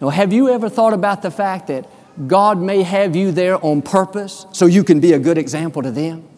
Now, 0.00 0.08
have 0.08 0.32
you 0.32 0.48
ever 0.48 0.68
thought 0.68 0.92
about 0.92 1.22
the 1.22 1.30
fact 1.30 1.68
that 1.68 1.88
God 2.26 2.60
may 2.60 2.82
have 2.82 3.14
you 3.14 3.30
there 3.30 3.64
on 3.64 3.80
purpose 3.80 4.44
so 4.52 4.66
you 4.66 4.82
can 4.82 4.98
be 4.98 5.12
a 5.12 5.18
good 5.20 5.38
example 5.38 5.82
to 5.82 5.92
them? 5.92 6.28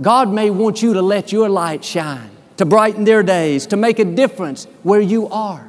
God 0.00 0.32
may 0.32 0.48
want 0.48 0.80
you 0.80 0.94
to 0.94 1.02
let 1.02 1.32
your 1.32 1.50
light 1.50 1.84
shine, 1.84 2.30
to 2.56 2.64
brighten 2.64 3.04
their 3.04 3.22
days, 3.22 3.66
to 3.66 3.76
make 3.76 3.98
a 3.98 4.06
difference 4.06 4.64
where 4.84 5.02
you 5.02 5.28
are. 5.28 5.60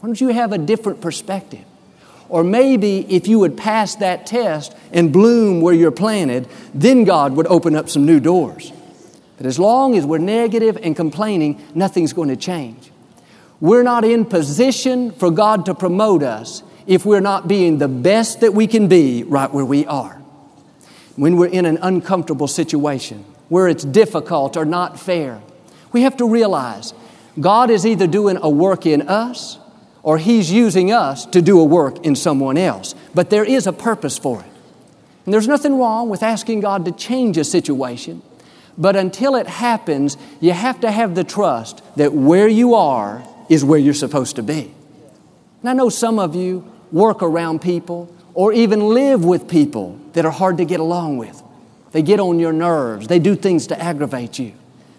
Why 0.00 0.06
don't 0.06 0.18
you 0.18 0.28
have 0.28 0.52
a 0.52 0.58
different 0.58 1.02
perspective? 1.02 1.66
Or 2.30 2.42
maybe 2.42 3.00
if 3.14 3.28
you 3.28 3.40
would 3.40 3.58
pass 3.58 3.96
that 3.96 4.24
test 4.24 4.74
and 4.90 5.12
bloom 5.12 5.60
where 5.60 5.74
you're 5.74 5.90
planted, 5.90 6.48
then 6.72 7.04
God 7.04 7.36
would 7.36 7.46
open 7.48 7.76
up 7.76 7.90
some 7.90 8.06
new 8.06 8.20
doors. 8.20 8.72
But 9.36 9.46
as 9.46 9.58
long 9.58 9.96
as 9.96 10.06
we're 10.06 10.18
negative 10.18 10.78
and 10.82 10.94
complaining, 10.94 11.62
nothing's 11.74 12.12
going 12.12 12.28
to 12.28 12.36
change. 12.36 12.90
We're 13.60 13.82
not 13.82 14.04
in 14.04 14.24
position 14.24 15.10
for 15.12 15.30
God 15.30 15.66
to 15.66 15.74
promote 15.74 16.22
us 16.22 16.62
if 16.86 17.06
we're 17.06 17.20
not 17.20 17.48
being 17.48 17.78
the 17.78 17.88
best 17.88 18.40
that 18.40 18.52
we 18.52 18.66
can 18.66 18.88
be 18.88 19.24
right 19.24 19.52
where 19.52 19.64
we 19.64 19.86
are. 19.86 20.20
When 21.16 21.36
we're 21.36 21.46
in 21.46 21.64
an 21.64 21.78
uncomfortable 21.80 22.48
situation, 22.48 23.24
where 23.48 23.68
it's 23.68 23.84
difficult 23.84 24.56
or 24.56 24.64
not 24.64 24.98
fair, 24.98 25.40
we 25.92 26.02
have 26.02 26.16
to 26.18 26.28
realize 26.28 26.92
God 27.40 27.70
is 27.70 27.86
either 27.86 28.06
doing 28.06 28.38
a 28.40 28.50
work 28.50 28.86
in 28.86 29.02
us 29.02 29.58
or 30.02 30.18
He's 30.18 30.50
using 30.50 30.92
us 30.92 31.24
to 31.26 31.40
do 31.40 31.58
a 31.58 31.64
work 31.64 32.04
in 32.04 32.14
someone 32.16 32.56
else. 32.56 32.94
But 33.14 33.30
there 33.30 33.44
is 33.44 33.66
a 33.66 33.72
purpose 33.72 34.18
for 34.18 34.40
it. 34.40 34.46
And 35.24 35.32
there's 35.32 35.48
nothing 35.48 35.78
wrong 35.78 36.10
with 36.10 36.22
asking 36.22 36.60
God 36.60 36.84
to 36.84 36.92
change 36.92 37.38
a 37.38 37.44
situation, 37.44 38.22
but 38.76 38.96
until 38.96 39.36
it 39.36 39.46
happens, 39.46 40.16
you 40.40 40.52
have 40.52 40.80
to 40.80 40.90
have 40.90 41.14
the 41.14 41.24
trust 41.24 41.82
that 41.96 42.12
where 42.12 42.48
you 42.48 42.74
are 42.74 43.24
is 43.48 43.64
where 43.64 43.78
you're 43.78 43.94
supposed 43.94 44.36
to 44.36 44.42
be. 44.42 44.74
And 45.60 45.70
I 45.70 45.72
know 45.72 45.88
some 45.88 46.18
of 46.18 46.34
you 46.34 46.70
work 46.92 47.22
around 47.22 47.62
people 47.62 48.14
or 48.34 48.52
even 48.52 48.80
live 48.80 49.24
with 49.24 49.48
people 49.48 49.98
that 50.12 50.24
are 50.24 50.30
hard 50.30 50.58
to 50.58 50.64
get 50.64 50.80
along 50.80 51.18
with. 51.18 51.42
They 51.92 52.02
get 52.02 52.18
on 52.18 52.38
your 52.38 52.52
nerves, 52.52 53.06
they 53.06 53.18
do 53.18 53.36
things 53.36 53.68
to 53.68 53.80
aggravate 53.80 54.38
you. 54.38 54.52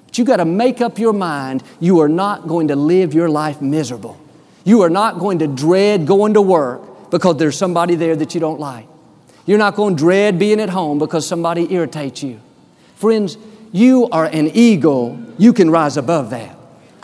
But 0.05 0.17
you 0.17 0.25
got 0.25 0.37
to 0.37 0.45
make 0.45 0.79
up 0.79 0.97
your 0.97 1.13
mind 1.13 1.63
you 1.79 1.99
are 1.99 2.09
not 2.09 2.47
going 2.47 2.69
to 2.69 2.75
live 2.75 3.13
your 3.13 3.29
life 3.29 3.61
miserable. 3.61 4.19
You 4.63 4.81
are 4.81 4.89
not 4.89 5.19
going 5.19 5.39
to 5.39 5.47
dread 5.47 6.07
going 6.07 6.33
to 6.35 6.41
work 6.41 7.11
because 7.11 7.37
there's 7.37 7.57
somebody 7.57 7.95
there 7.95 8.15
that 8.15 8.33
you 8.33 8.39
don't 8.39 8.59
like. 8.59 8.87
You're 9.45 9.59
not 9.59 9.75
going 9.75 9.95
to 9.95 9.99
dread 9.99 10.39
being 10.39 10.59
at 10.59 10.69
home 10.69 10.97
because 10.97 11.27
somebody 11.27 11.71
irritates 11.71 12.23
you. 12.23 12.39
Friends, 12.95 13.37
you 13.75 14.07
are 14.09 14.23
an 14.23 14.47
eagle. 14.53 15.19
You 15.37 15.51
can 15.51 15.69
rise 15.69 15.97
above 15.97 16.29
that. 16.29 16.57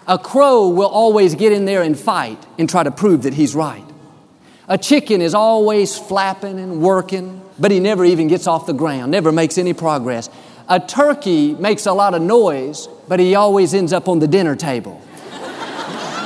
A 0.07 0.17
crow 0.17 0.69
will 0.69 0.87
always 0.87 1.35
get 1.35 1.51
in 1.51 1.65
there 1.65 1.81
and 1.81 1.99
fight 1.99 2.37
and 2.57 2.69
try 2.69 2.81
to 2.81 2.91
prove 2.91 3.23
that 3.23 3.33
he's 3.33 3.53
right. 3.53 3.83
A 4.69 4.77
chicken 4.77 5.21
is 5.21 5.33
always 5.33 5.99
flapping 5.99 6.57
and 6.59 6.81
working, 6.81 7.41
but 7.59 7.71
he 7.71 7.81
never 7.81 8.05
even 8.05 8.29
gets 8.29 8.47
off 8.47 8.67
the 8.67 8.73
ground, 8.73 9.11
never 9.11 9.33
makes 9.33 9.57
any 9.57 9.73
progress. 9.73 10.29
A 10.69 10.79
turkey 10.79 11.55
makes 11.55 11.87
a 11.87 11.91
lot 11.91 12.13
of 12.13 12.21
noise, 12.21 12.87
but 13.09 13.19
he 13.19 13.35
always 13.35 13.73
ends 13.73 13.91
up 13.91 14.07
on 14.07 14.19
the 14.19 14.27
dinner 14.27 14.55
table. 14.55 15.01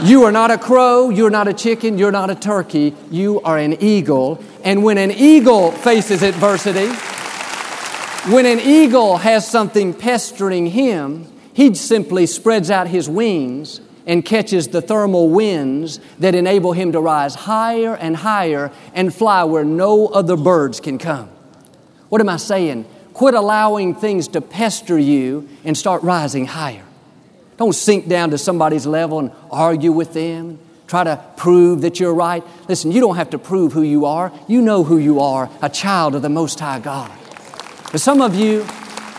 You 0.03 0.25
are 0.25 0.31
not 0.31 0.51
a 0.51 0.59
crow, 0.59 1.09
you're 1.09 1.31
not 1.31 1.47
a 1.47 1.53
chicken, 1.53 1.97
you're 1.97 2.11
not 2.11 2.29
a 2.29 2.35
turkey, 2.35 2.93
you 3.09 3.41
are 3.41 3.57
an 3.57 3.81
eagle. 3.81 4.43
And 4.63 4.83
when 4.83 4.99
an 4.99 5.09
eagle 5.09 5.71
faces 5.71 6.21
adversity, 6.21 6.91
when 8.27 8.45
an 8.45 8.59
eagle 8.59 9.17
has 9.17 9.47
something 9.47 9.93
pestering 9.93 10.67
him, 10.67 11.31
he 11.53 11.73
simply 11.75 12.25
spreads 12.25 12.71
out 12.71 12.87
his 12.87 13.07
wings 13.07 13.81
and 14.07 14.25
catches 14.25 14.69
the 14.69 14.81
thermal 14.81 15.29
winds 15.29 15.99
that 16.19 16.35
enable 16.35 16.73
him 16.73 16.91
to 16.91 16.99
rise 16.99 17.35
higher 17.35 17.95
and 17.95 18.15
higher 18.15 18.71
and 18.93 19.13
fly 19.13 19.43
where 19.43 19.63
no 19.63 20.07
other 20.07 20.35
birds 20.35 20.79
can 20.79 20.97
come. 20.97 21.29
What 22.09 22.21
am 22.21 22.29
I 22.29 22.37
saying? 22.37 22.85
Quit 23.13 23.33
allowing 23.33 23.95
things 23.95 24.27
to 24.29 24.41
pester 24.41 24.97
you 24.97 25.47
and 25.63 25.77
start 25.77 26.03
rising 26.03 26.45
higher. 26.45 26.83
Don't 27.57 27.73
sink 27.73 28.07
down 28.07 28.31
to 28.31 28.37
somebody's 28.37 28.85
level 28.85 29.19
and 29.19 29.31
argue 29.49 29.91
with 29.91 30.13
them, 30.13 30.59
try 30.87 31.03
to 31.03 31.23
prove 31.37 31.81
that 31.81 31.99
you're 31.99 32.13
right. 32.13 32.43
Listen, 32.67 32.91
you 32.91 32.99
don't 32.99 33.15
have 33.15 33.29
to 33.29 33.37
prove 33.37 33.71
who 33.71 33.81
you 33.81 34.05
are. 34.05 34.31
You 34.47 34.61
know 34.61 34.83
who 34.83 34.97
you 34.97 35.19
are, 35.21 35.49
a 35.61 35.69
child 35.69 36.15
of 36.15 36.21
the 36.21 36.29
Most 36.29 36.59
High 36.59 36.79
God. 36.79 37.11
But 37.95 38.01
some 38.01 38.19
of 38.19 38.35
you 38.35 38.65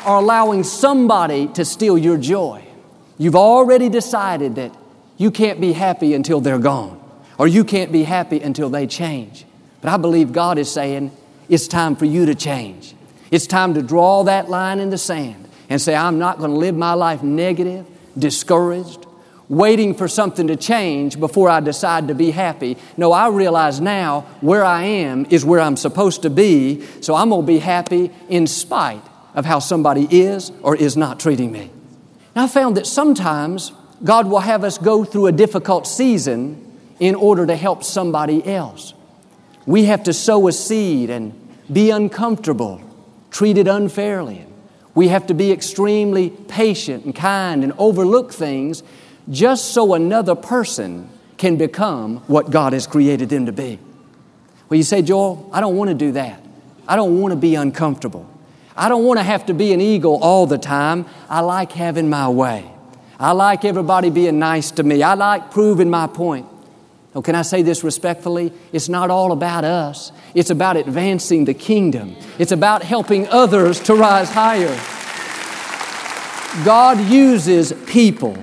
are 0.05 0.19
allowing 0.19 0.63
somebody 0.63 1.47
to 1.55 1.65
steal 1.65 1.97
your 1.97 2.19
joy. 2.19 2.63
You've 3.17 3.35
already 3.35 3.89
decided 3.89 4.57
that 4.57 4.77
you 5.17 5.31
can't 5.31 5.63
be 5.63 5.73
happy 5.73 6.13
until 6.13 6.43
they're 6.43 6.59
gone, 6.59 7.01
or 7.39 7.49
you 7.49 7.65
can't 7.65 7.91
be 7.91 8.03
happy 8.03 8.39
until 8.39 8.69
they 8.69 8.87
change. 8.87 9.47
But 9.81 9.95
I 9.95 9.97
believe 9.97 10.31
God 10.31 10.59
is 10.59 10.71
saying 10.71 11.11
it's 11.49 11.69
time 11.69 11.97
for 11.97 12.05
you 12.05 12.27
to 12.27 12.35
change. 12.35 12.95
It's 13.31 13.47
time 13.47 13.73
to 13.73 13.83
draw 13.83 14.25
that 14.25 14.51
line 14.51 14.79
in 14.79 14.91
the 14.91 14.99
sand 14.99 15.49
and 15.71 15.81
say, 15.81 15.97
I'm 15.97 16.19
not 16.19 16.37
going 16.37 16.51
to 16.51 16.59
live 16.59 16.77
my 16.77 16.93
life 16.93 17.23
negative 17.23 17.87
discouraged, 18.19 19.06
waiting 19.49 19.95
for 19.95 20.09
something 20.09 20.49
to 20.49 20.57
change 20.57 21.19
before 21.21 21.49
I 21.49 21.61
decide 21.61 22.09
to 22.09 22.15
be 22.15 22.31
happy. 22.31 22.77
No, 22.97 23.13
I 23.13 23.29
realize 23.29 23.81
now 23.81 24.23
where 24.41 24.65
I 24.65 24.85
am 24.85 25.27
is 25.31 25.45
where 25.45 25.61
I'm 25.61 25.77
supposed 25.77 26.23
to 26.23 26.31
be, 26.31 26.85
so 27.01 27.15
I'm 27.15 27.31
going 27.31 27.43
to 27.43 27.47
be 27.47 27.59
happy 27.59 28.11
in 28.29 28.47
spite 28.47 29.03
of 29.35 29.45
how 29.45 29.59
somebody 29.59 30.09
is 30.11 30.51
or 30.63 30.75
is 30.75 30.97
not 30.97 31.21
treating 31.21 31.53
me. 31.53 31.71
Now, 32.35 32.45
I 32.45 32.49
found 32.49 32.77
that 32.77 32.87
sometimes 32.87 33.73
God 34.03 34.27
will 34.27 34.41
have 34.41 34.65
us 34.65 34.79
go 34.79 35.05
through 35.05 35.27
a 35.27 35.33
difficult 35.33 35.87
season 35.87 36.63
in 36.99 37.15
order 37.15 37.47
to 37.47 37.57
help 37.57 37.85
somebody 37.85 38.47
else. 38.47 38.95
We 39.67 39.85
have 39.85 40.03
to 40.05 40.13
sow 40.13 40.49
a 40.49 40.53
seed 40.53 41.11
and 41.11 41.35
be 41.73 41.91
uncomfortable, 41.91 42.81
treated 43.31 43.69
unfairly, 43.69 44.47
we 44.97 45.09
have 45.09 45.27
to 45.27 45.35
be 45.35 45.53
extremely 45.53 46.31
patient 46.31 47.05
and 47.05 47.15
kind 47.15 47.63
and 47.63 47.75
overlook 47.77 48.33
things 48.33 48.83
just 49.31 49.73
so 49.73 49.95
another 49.95 50.35
person 50.35 51.11
can 51.37 51.57
become 51.57 52.19
what 52.29 52.51
God 52.51 52.73
has 52.73 52.87
created 52.87 53.29
them 53.29 53.47
to 53.47 53.53
be. 53.53 53.79
Well, 54.69 54.77
you 54.77 54.83
say, 54.83 55.03
Joel, 55.03 55.51
I 55.53 55.61
don't 55.61 55.77
want 55.77 55.89
to 55.89 55.95
do 55.95 56.13
that. 56.13 56.43
I 56.89 56.97
don't 56.97 57.21
want 57.21 57.33
to 57.33 57.37
be 57.37 57.55
uncomfortable. 57.55 58.29
I 58.77 58.89
don't 58.89 59.05
want 59.05 59.19
to 59.19 59.25
have 59.25 59.47
to 59.47 59.55
be 59.55 59.73
an 59.73 59.81
eagle 59.81 60.19
all 60.23 60.47
the 60.47 60.59
time. 60.59 61.07
I 61.29 61.41
like 61.41 61.73
having 61.73 62.11
my 62.11 62.29
way. 62.29 62.71
I 63.19 63.33
like 63.33 63.65
everybody 63.65 64.11
being 64.11 64.39
nice 64.39 64.71
to 64.73 64.83
me. 64.83 65.03
I 65.03 65.15
like 65.15 65.51
proving 65.51 65.89
my 65.89 66.07
point. 66.07 66.47
Oh, 67.15 67.23
can 67.23 67.35
I 67.35 67.43
say 67.43 67.63
this 67.63 67.83
respectfully? 67.83 68.53
It's 68.73 68.91
not 68.91 69.11
all 69.11 69.33
about 69.33 69.65
us. 69.65 70.13
It's 70.35 70.51
about 70.51 70.77
advancing 70.77 71.47
the 71.47 71.55
kingdom. 71.55 72.15
It's 72.39 72.53
about 72.53 72.83
helping 72.83 73.27
others 73.29 73.81
to 73.85 73.95
rise 73.95 74.29
higher. 74.29 74.77
God 76.65 77.01
uses 77.01 77.73
people, 77.87 78.37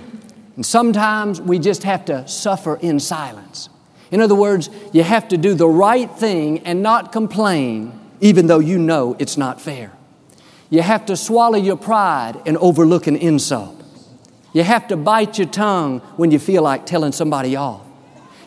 and 0.56 0.66
sometimes 0.66 1.42
we 1.42 1.60
just 1.60 1.84
have 1.84 2.06
to 2.06 2.28
suffer 2.28 2.76
in 2.76 3.00
silence. 3.00 3.70
In 4.12 4.22
other 4.22 4.36
words, 4.36 4.70
you 4.92 5.02
have 5.02 5.28
to 5.30 5.38
do 5.38 5.56
the 5.56 5.68
right 5.68 6.12
thing 6.12 6.60
and 6.60 6.84
not 6.84 7.12
complain, 7.12 8.00
even 8.22 8.46
though 8.46 8.60
you 8.60 8.78
know 8.78 9.16
it's 9.18 9.38
not 9.38 9.60
fair. 9.60 9.92
You 10.70 10.82
have 10.82 11.08
to 11.08 11.18
swallow 11.18 11.58
your 11.58 11.78
pride 11.78 12.40
and 12.46 12.58
overlook 12.58 13.08
an 13.08 13.16
insult. 13.16 13.84
You 14.54 14.64
have 14.64 14.88
to 14.90 14.98
bite 14.98 15.40
your 15.40 15.48
tongue 15.48 16.00
when 16.16 16.30
you 16.30 16.38
feel 16.38 16.62
like 16.62 16.86
telling 16.86 17.12
somebody 17.12 17.56
off. 17.56 17.82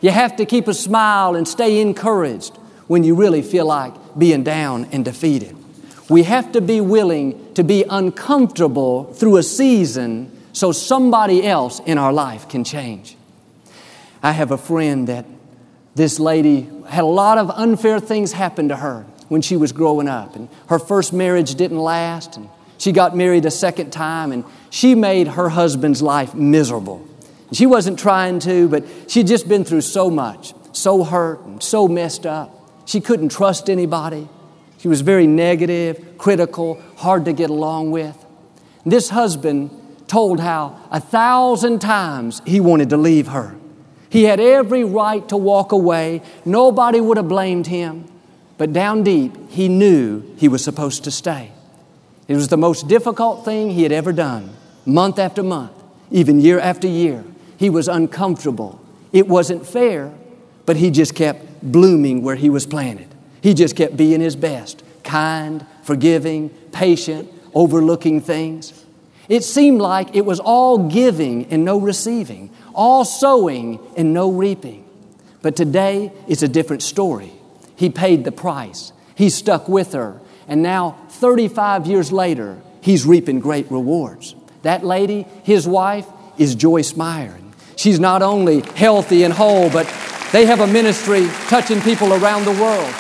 You 0.01 0.11
have 0.11 0.37
to 0.37 0.47
keep 0.47 0.69
a 0.69 0.75
smile 0.75 1.35
and 1.35 1.49
stay 1.49 1.81
encouraged 1.81 2.57
when 2.87 3.03
you 3.03 3.17
really 3.17 3.43
feel 3.43 3.67
like 3.67 3.93
being 4.17 4.45
down 4.45 4.85
and 4.93 5.05
defeated. 5.05 5.57
We 6.09 6.23
have 6.23 6.53
to 6.53 6.61
be 6.61 6.81
willing 6.81 7.55
to 7.55 7.65
be 7.65 7.85
uncomfortable 7.91 9.13
through 9.15 9.39
a 9.39 9.43
season 9.43 10.31
so 10.57 10.73
somebody 10.73 11.47
else 11.47 11.81
in 11.81 11.99
our 11.99 12.15
life 12.15 12.49
can 12.49 12.65
change. 12.65 13.15
I 14.23 14.33
have 14.33 14.53
a 14.53 14.57
friend 14.57 15.07
that 15.07 15.27
this 15.95 16.19
lady 16.19 16.67
had 16.89 17.05
a 17.05 17.13
lot 17.25 17.37
of 17.37 17.51
unfair 17.51 18.01
things 18.01 18.33
happen 18.33 18.69
to 18.69 18.77
her. 18.77 19.05
when 19.29 19.43
she 19.43 19.57
was 19.57 19.73
growing 19.73 20.09
up. 20.09 20.37
And 20.37 20.49
her 20.69 20.79
first 20.79 21.13
marriage 21.13 21.55
didn't 21.55 21.79
last, 21.79 22.37
and 22.37 22.49
she 22.79 22.93
got 22.93 23.17
married 23.17 23.45
a 23.45 23.51
second 23.51 23.91
time, 23.91 24.33
and 24.33 24.45
she 24.71 24.95
made 24.95 25.29
her 25.29 25.49
husband's 25.49 26.03
life 26.03 26.35
miserable. 26.35 27.07
She 27.53 27.67
wasn't 27.67 27.99
trying 27.99 28.39
to, 28.41 28.69
but 28.69 28.85
she'd 29.09 29.27
just 29.27 29.49
been 29.49 29.65
through 29.65 29.83
so 29.83 30.11
much, 30.11 30.55
so 30.73 31.05
hurt 31.05 31.41
and 31.45 31.63
so 31.63 31.89
messed 31.89 32.27
up. 32.27 32.53
She 32.87 33.01
couldn't 33.01 33.31
trust 33.31 33.69
anybody. 33.69 34.29
She 34.79 34.89
was 34.89 35.01
very 35.01 35.27
negative, 35.27 36.19
critical, 36.19 36.81
hard 36.97 37.25
to 37.25 37.33
get 37.33 37.51
along 37.51 37.91
with. 37.91 38.17
This 38.85 39.11
husband 39.11 39.71
told 40.07 40.41
how 40.41 40.79
a 40.91 41.01
thousand 41.01 41.81
times 41.81 42.43
he 42.47 42.61
wanted 42.61 42.91
to 42.91 42.97
leave 42.97 43.29
her. 43.29 43.57
He 44.09 44.25
had 44.25 44.41
every 44.41 44.85
right 44.85 45.29
to 45.29 45.37
walk 45.37 45.73
away. 45.73 46.23
Nobody 46.45 47.01
would 47.01 47.17
have 47.17 47.29
blamed 47.29 47.67
him. 47.67 48.05
But 48.59 48.73
down 48.73 49.03
deep, 49.03 49.51
he 49.51 49.69
knew 49.69 50.23
he 50.37 50.49
was 50.49 50.65
supposed 50.65 51.05
to 51.05 51.11
stay. 51.11 51.53
It 52.29 52.35
was 52.35 52.49
the 52.49 52.57
most 52.57 52.89
difficult 52.89 53.45
thing 53.45 53.71
he 53.71 53.83
had 53.83 53.93
ever 53.93 54.13
done, 54.13 54.57
month 54.85 55.19
after 55.19 55.43
month, 55.43 55.73
even 56.11 56.41
year 56.41 56.59
after 56.59 56.89
year. 56.89 57.25
He 57.59 57.71
was 57.71 57.89
uncomfortable. 57.89 58.81
It 59.13 59.29
wasn't 59.29 59.67
fair, 59.67 60.13
but 60.65 60.77
he 60.77 60.91
just 60.91 61.15
kept 61.15 61.45
blooming 61.63 62.23
where 62.23 62.37
he 62.37 62.51
was 62.51 62.67
planted. 62.67 63.09
He 63.43 63.55
just 63.55 63.77
kept 63.77 63.97
being 63.97 64.21
his 64.21 64.37
best 64.37 64.83
kind, 65.05 65.65
forgiving, 65.85 66.51
patient, 66.73 67.31
overlooking 67.55 68.21
things. 68.21 68.76
It 69.29 69.45
seemed 69.45 69.81
like 69.81 70.15
it 70.15 70.25
was 70.25 70.41
all 70.41 70.89
giving 70.89 71.47
and 71.47 71.65
no 71.65 71.81
receiving, 71.81 72.51
all 72.75 73.05
sowing 73.05 73.81
and 73.97 74.13
no 74.13 74.31
reaping. 74.31 74.85
But 75.43 75.57
today, 75.57 76.13
it's 76.29 76.43
a 76.43 76.49
different 76.49 76.83
story. 76.83 77.33
He 77.75 77.91
paid 77.91 78.25
the 78.25 78.33
price, 78.33 78.93
he 79.15 79.29
stuck 79.31 79.69
with 79.69 79.93
her, 79.93 80.21
and 80.49 80.63
now, 80.63 80.97
35 81.09 81.87
years 81.87 82.13
later, 82.13 82.59
he's 82.81 83.05
reaping 83.05 83.41
great 83.41 83.71
rewards. 83.71 84.35
That 84.63 84.85
lady, 84.85 85.27
his 85.43 85.67
wife, 85.67 86.07
is 86.39 86.55
Joyce 86.55 86.97
Meyer. 86.97 87.37
She's 87.77 88.01
not 88.01 88.23
only 88.23 88.61
healthy 88.61 89.23
and 89.23 89.35
whole, 89.35 89.71
but 89.71 89.87
they 90.33 90.47
have 90.47 90.61
a 90.61 90.67
ministry 90.67 91.27
touching 91.49 91.81
people 91.83 92.13
around 92.13 92.45
the 92.45 92.53
world. 92.53 92.93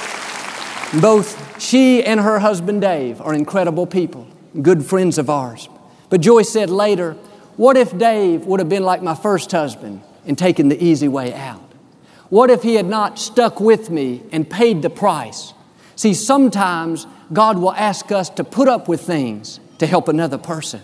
Both 1.00 1.60
she 1.60 2.04
and 2.04 2.20
her 2.20 2.38
husband 2.38 2.82
Dave 2.82 3.20
are 3.20 3.32
incredible 3.32 3.86
people, 3.86 4.26
good 4.60 4.84
friends 4.84 5.18
of 5.18 5.30
ours. 5.30 5.68
But 6.08 6.20
Joyce 6.20 6.50
said 6.50 6.70
later, 6.70 7.12
What 7.56 7.76
if 7.76 7.96
Dave 7.96 8.46
would 8.46 8.60
have 8.60 8.68
been 8.68 8.84
like 8.84 9.02
my 9.02 9.14
first 9.14 9.50
husband 9.52 10.02
and 10.26 10.36
taken 10.36 10.68
the 10.68 10.82
easy 10.82 11.08
way 11.08 11.32
out? 11.34 11.62
What 12.28 12.50
if 12.50 12.62
he 12.62 12.74
had 12.74 12.86
not 12.86 13.18
stuck 13.18 13.60
with 13.60 13.90
me 13.90 14.22
and 14.32 14.48
paid 14.48 14.82
the 14.82 14.90
price? 14.90 15.52
See, 15.94 16.12
sometimes 16.14 17.06
God 17.32 17.58
will 17.58 17.72
ask 17.72 18.10
us 18.12 18.28
to 18.30 18.44
put 18.44 18.68
up 18.68 18.88
with 18.88 19.00
things 19.00 19.60
to 19.78 19.86
help 19.86 20.08
another 20.08 20.38
person. 20.38 20.80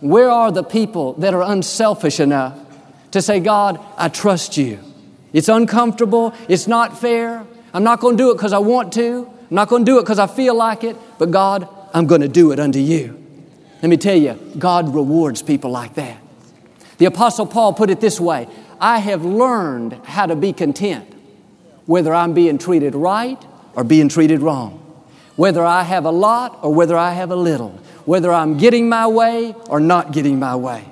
Where 0.00 0.30
are 0.30 0.50
the 0.50 0.64
people 0.64 1.14
that 1.14 1.34
are 1.34 1.42
unselfish 1.42 2.18
enough 2.20 2.58
to 3.12 3.22
say, 3.22 3.40
God, 3.40 3.80
I 3.96 4.08
trust 4.08 4.56
you? 4.56 4.80
It's 5.32 5.48
uncomfortable, 5.48 6.34
it's 6.48 6.66
not 6.66 6.98
fair. 6.98 7.46
I'm 7.74 7.84
not 7.84 8.00
going 8.00 8.16
to 8.16 8.22
do 8.22 8.30
it 8.30 8.34
because 8.34 8.52
I 8.52 8.58
want 8.58 8.92
to, 8.94 9.30
I'm 9.50 9.54
not 9.54 9.68
going 9.68 9.84
to 9.84 9.90
do 9.90 9.98
it 9.98 10.02
because 10.02 10.18
I 10.18 10.26
feel 10.26 10.54
like 10.54 10.84
it, 10.84 10.96
but 11.18 11.30
God, 11.30 11.68
I'm 11.94 12.06
going 12.06 12.20
to 12.20 12.28
do 12.28 12.52
it 12.52 12.60
unto 12.60 12.78
you. 12.78 13.21
Let 13.82 13.88
me 13.88 13.96
tell 13.96 14.16
you, 14.16 14.38
God 14.58 14.94
rewards 14.94 15.42
people 15.42 15.70
like 15.70 15.94
that. 15.94 16.18
The 16.98 17.06
Apostle 17.06 17.46
Paul 17.46 17.72
put 17.72 17.90
it 17.90 18.00
this 18.00 18.20
way 18.20 18.48
I 18.80 19.00
have 19.00 19.24
learned 19.24 19.94
how 20.04 20.26
to 20.26 20.36
be 20.36 20.52
content, 20.52 21.12
whether 21.86 22.14
I'm 22.14 22.32
being 22.32 22.58
treated 22.58 22.94
right 22.94 23.42
or 23.74 23.82
being 23.82 24.08
treated 24.08 24.40
wrong, 24.40 24.78
whether 25.34 25.64
I 25.64 25.82
have 25.82 26.04
a 26.04 26.12
lot 26.12 26.60
or 26.62 26.72
whether 26.72 26.96
I 26.96 27.12
have 27.12 27.32
a 27.32 27.36
little, 27.36 27.70
whether 28.04 28.32
I'm 28.32 28.56
getting 28.56 28.88
my 28.88 29.08
way 29.08 29.54
or 29.68 29.80
not 29.80 30.12
getting 30.12 30.38
my 30.38 30.54
way. 30.54 30.84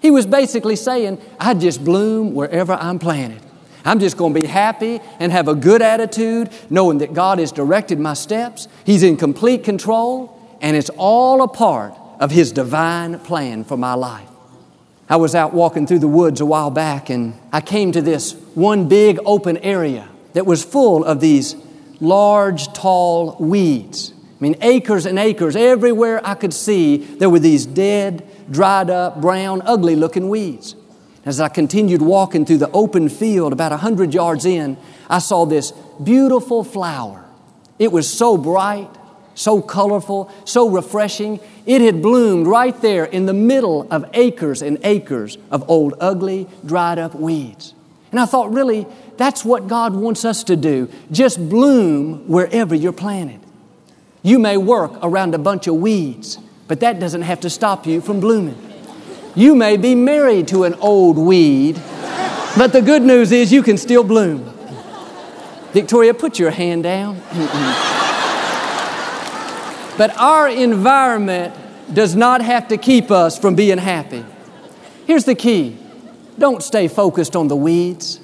He 0.00 0.12
was 0.12 0.24
basically 0.24 0.76
saying, 0.76 1.20
I 1.40 1.54
just 1.54 1.84
bloom 1.84 2.34
wherever 2.34 2.74
I'm 2.74 3.00
planted. 3.00 3.40
I'm 3.84 3.98
just 3.98 4.16
going 4.16 4.32
to 4.32 4.40
be 4.40 4.46
happy 4.46 5.00
and 5.18 5.32
have 5.32 5.48
a 5.48 5.56
good 5.56 5.82
attitude, 5.82 6.50
knowing 6.70 6.98
that 6.98 7.14
God 7.14 7.40
has 7.40 7.50
directed 7.50 7.98
my 7.98 8.14
steps. 8.14 8.68
He's 8.84 9.02
in 9.02 9.16
complete 9.16 9.64
control, 9.64 10.38
and 10.60 10.76
it's 10.76 10.90
all 10.96 11.42
a 11.42 11.48
part 11.48 11.94
of 12.22 12.30
His 12.30 12.52
divine 12.52 13.18
plan 13.18 13.64
for 13.64 13.76
my 13.76 13.94
life. 13.94 14.28
I 15.08 15.16
was 15.16 15.34
out 15.34 15.52
walking 15.52 15.88
through 15.88 15.98
the 15.98 16.08
woods 16.08 16.40
a 16.40 16.46
while 16.46 16.70
back, 16.70 17.10
and 17.10 17.34
I 17.52 17.60
came 17.60 17.90
to 17.92 18.00
this 18.00 18.34
one 18.54 18.86
big 18.86 19.18
open 19.26 19.56
area 19.58 20.08
that 20.32 20.46
was 20.46 20.64
full 20.64 21.04
of 21.04 21.20
these 21.20 21.56
large, 22.00 22.72
tall 22.74 23.36
weeds. 23.40 24.14
I 24.14 24.36
mean, 24.38 24.54
acres 24.60 25.04
and 25.04 25.18
acres. 25.18 25.56
Everywhere 25.56 26.24
I 26.24 26.34
could 26.34 26.54
see, 26.54 26.98
there 26.98 27.28
were 27.28 27.40
these 27.40 27.66
dead, 27.66 28.24
dried 28.48 28.88
up, 28.88 29.20
brown, 29.20 29.60
ugly 29.64 29.96
looking 29.96 30.28
weeds. 30.28 30.76
As 31.24 31.40
I 31.40 31.48
continued 31.48 32.02
walking 32.02 32.46
through 32.46 32.58
the 32.58 32.70
open 32.70 33.08
field, 33.08 33.52
about 33.52 33.72
a 33.72 33.78
hundred 33.78 34.14
yards 34.14 34.44
in, 34.44 34.76
I 35.10 35.18
saw 35.18 35.44
this 35.44 35.72
beautiful 36.02 36.62
flower. 36.62 37.24
It 37.80 37.90
was 37.90 38.08
so 38.08 38.36
bright, 38.36 38.90
so 39.34 39.62
colorful, 39.62 40.30
so 40.44 40.68
refreshing. 40.68 41.40
It 41.66 41.80
had 41.80 42.02
bloomed 42.02 42.46
right 42.46 42.78
there 42.80 43.04
in 43.04 43.26
the 43.26 43.32
middle 43.32 43.86
of 43.90 44.04
acres 44.14 44.62
and 44.62 44.78
acres 44.84 45.38
of 45.50 45.68
old, 45.68 45.94
ugly, 46.00 46.48
dried 46.64 46.98
up 46.98 47.14
weeds. 47.14 47.74
And 48.10 48.20
I 48.20 48.26
thought, 48.26 48.52
really, 48.52 48.86
that's 49.16 49.44
what 49.44 49.68
God 49.68 49.94
wants 49.94 50.24
us 50.24 50.44
to 50.44 50.56
do. 50.56 50.88
Just 51.10 51.48
bloom 51.48 52.28
wherever 52.28 52.74
you're 52.74 52.92
planted. 52.92 53.40
You 54.22 54.38
may 54.38 54.56
work 54.56 54.92
around 55.02 55.34
a 55.34 55.38
bunch 55.38 55.66
of 55.66 55.76
weeds, 55.76 56.38
but 56.68 56.80
that 56.80 57.00
doesn't 57.00 57.22
have 57.22 57.40
to 57.40 57.50
stop 57.50 57.86
you 57.86 58.00
from 58.00 58.20
blooming. 58.20 58.56
You 59.34 59.54
may 59.54 59.78
be 59.78 59.94
married 59.94 60.48
to 60.48 60.64
an 60.64 60.74
old 60.74 61.16
weed, 61.16 61.80
but 62.56 62.72
the 62.72 62.82
good 62.82 63.02
news 63.02 63.32
is 63.32 63.50
you 63.50 63.62
can 63.62 63.78
still 63.78 64.04
bloom. 64.04 64.44
Victoria, 65.72 66.12
put 66.12 66.38
your 66.38 66.50
hand 66.50 66.82
down. 66.82 67.20
but 69.96 70.16
our 70.18 70.48
environment 70.48 71.54
does 71.92 72.16
not 72.16 72.42
have 72.42 72.68
to 72.68 72.76
keep 72.76 73.10
us 73.10 73.38
from 73.38 73.54
being 73.54 73.78
happy. 73.78 74.24
Here's 75.06 75.24
the 75.24 75.34
key 75.34 75.78
don't 76.38 76.62
stay 76.62 76.88
focused 76.88 77.36
on 77.36 77.48
the 77.48 77.56
weeds. 77.56 78.20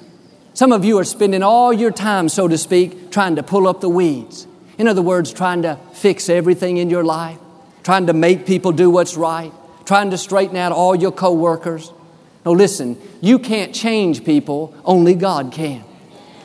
Some 0.53 0.71
of 0.71 0.83
you 0.83 0.97
are 0.99 1.03
spending 1.03 1.43
all 1.43 1.71
your 1.71 1.91
time, 1.91 2.27
so 2.27 2.47
to 2.47 2.57
speak, 2.57 3.11
trying 3.11 3.35
to 3.35 3.43
pull 3.43 3.67
up 3.67 3.81
the 3.81 3.89
weeds. 3.89 4.47
In 4.77 4.87
other 4.87 5.01
words, 5.01 5.31
trying 5.31 5.61
to 5.61 5.77
fix 5.93 6.27
everything 6.27 6.77
in 6.77 6.89
your 6.89 7.03
life, 7.03 7.37
trying 7.83 8.07
to 8.07 8.13
make 8.13 8.45
people 8.45 8.71
do 8.71 8.89
what's 8.89 9.15
right, 9.15 9.51
trying 9.85 10.09
to 10.11 10.17
straighten 10.17 10.57
out 10.57 10.71
all 10.71 10.95
your 10.95 11.11
coworkers. 11.11 11.93
No, 12.45 12.53
listen, 12.53 12.99
you 13.21 13.39
can't 13.39 13.75
change 13.75 14.25
people, 14.25 14.73
only 14.83 15.13
God 15.13 15.51
can. 15.51 15.83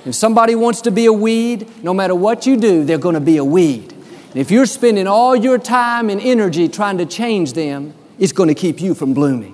If 0.05 0.15
somebody 0.15 0.55
wants 0.55 0.83
to 0.83 0.91
be 0.91 1.07
a 1.07 1.13
weed, 1.13 1.83
no 1.83 1.95
matter 1.95 2.15
what 2.15 2.47
you 2.47 2.57
do, 2.57 2.85
they're 2.85 2.99
going 2.99 3.15
to 3.15 3.21
be 3.21 3.39
a 3.39 3.45
weed. 3.45 3.94
And 4.35 4.41
if 4.41 4.51
you're 4.51 4.67
spending 4.67 5.07
all 5.07 5.37
your 5.37 5.59
time 5.59 6.11
and 6.11 6.21
energy 6.21 6.69
trying 6.69 6.99
to 6.99 7.07
change 7.07 7.53
them, 7.53 7.95
it's 8.19 8.33
going 8.33 8.49
to 8.49 8.55
keep 8.57 8.81
you 8.81 8.93
from 8.93 9.15
blooming. 9.15 9.53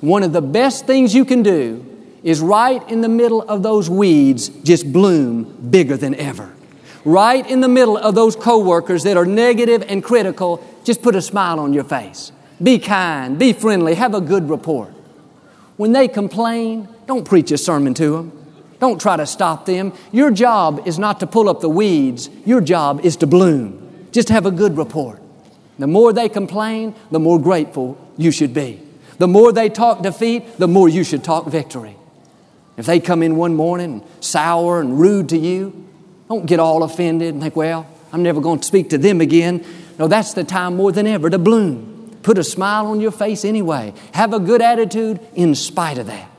One 0.00 0.22
of 0.22 0.32
the 0.32 0.40
best 0.40 0.86
things 0.86 1.12
you 1.12 1.24
can 1.24 1.42
do 1.42 1.84
is 2.22 2.40
right 2.40 2.88
in 2.88 3.00
the 3.00 3.08
middle 3.08 3.42
of 3.42 3.64
those 3.64 3.90
weeds, 3.90 4.48
just 4.48 4.92
bloom 4.92 5.70
bigger 5.70 5.96
than 5.96 6.14
ever. 6.14 6.54
Right 7.04 7.44
in 7.50 7.60
the 7.60 7.68
middle 7.68 7.96
of 7.96 8.14
those 8.14 8.36
coworkers 8.36 9.02
that 9.02 9.16
are 9.16 9.26
negative 9.26 9.84
and 9.88 10.04
critical, 10.04 10.64
just 10.84 11.02
put 11.02 11.16
a 11.16 11.22
smile 11.22 11.58
on 11.58 11.72
your 11.72 11.82
face. 11.82 12.30
Be 12.62 12.78
kind, 12.78 13.36
be 13.36 13.52
friendly, 13.52 13.94
have 13.94 14.14
a 14.14 14.20
good 14.20 14.48
report. 14.48 14.90
When 15.76 15.90
they 15.90 16.06
complain, 16.06 16.88
don't 17.08 17.24
preach 17.24 17.50
a 17.50 17.58
sermon 17.58 17.92
to 17.94 18.10
them. 18.10 18.32
Don't 18.78 19.00
try 19.00 19.16
to 19.16 19.26
stop 19.26 19.66
them. 19.66 19.92
Your 20.12 20.30
job 20.30 20.86
is 20.86 20.96
not 20.96 21.18
to 21.20 21.26
pull 21.26 21.48
up 21.48 21.60
the 21.60 21.68
weeds, 21.68 22.30
your 22.44 22.60
job 22.60 23.00
is 23.04 23.16
to 23.16 23.26
bloom. 23.26 23.85
Just 24.16 24.30
have 24.30 24.46
a 24.46 24.50
good 24.50 24.78
report. 24.78 25.20
The 25.78 25.86
more 25.86 26.10
they 26.10 26.30
complain, 26.30 26.94
the 27.10 27.20
more 27.20 27.38
grateful 27.38 27.98
you 28.16 28.30
should 28.30 28.54
be. 28.54 28.80
The 29.18 29.28
more 29.28 29.52
they 29.52 29.68
talk 29.68 30.00
defeat, 30.00 30.56
the 30.56 30.66
more 30.66 30.88
you 30.88 31.04
should 31.04 31.22
talk 31.22 31.48
victory. 31.48 31.94
If 32.78 32.86
they 32.86 32.98
come 32.98 33.22
in 33.22 33.36
one 33.36 33.54
morning 33.54 34.02
sour 34.20 34.80
and 34.80 34.98
rude 34.98 35.28
to 35.28 35.36
you, 35.36 35.86
don't 36.30 36.46
get 36.46 36.60
all 36.60 36.82
offended 36.82 37.34
and 37.34 37.42
think, 37.42 37.56
well, 37.56 37.86
I'm 38.10 38.22
never 38.22 38.40
going 38.40 38.60
to 38.60 38.66
speak 38.66 38.88
to 38.88 38.96
them 38.96 39.20
again. 39.20 39.62
No, 39.98 40.08
that's 40.08 40.32
the 40.32 40.44
time 40.44 40.76
more 40.76 40.92
than 40.92 41.06
ever 41.06 41.28
to 41.28 41.38
bloom. 41.38 42.16
Put 42.22 42.38
a 42.38 42.44
smile 42.44 42.86
on 42.86 43.02
your 43.02 43.12
face 43.12 43.44
anyway. 43.44 43.92
Have 44.14 44.32
a 44.32 44.40
good 44.40 44.62
attitude 44.62 45.20
in 45.34 45.54
spite 45.54 45.98
of 45.98 46.06
that. 46.06 46.30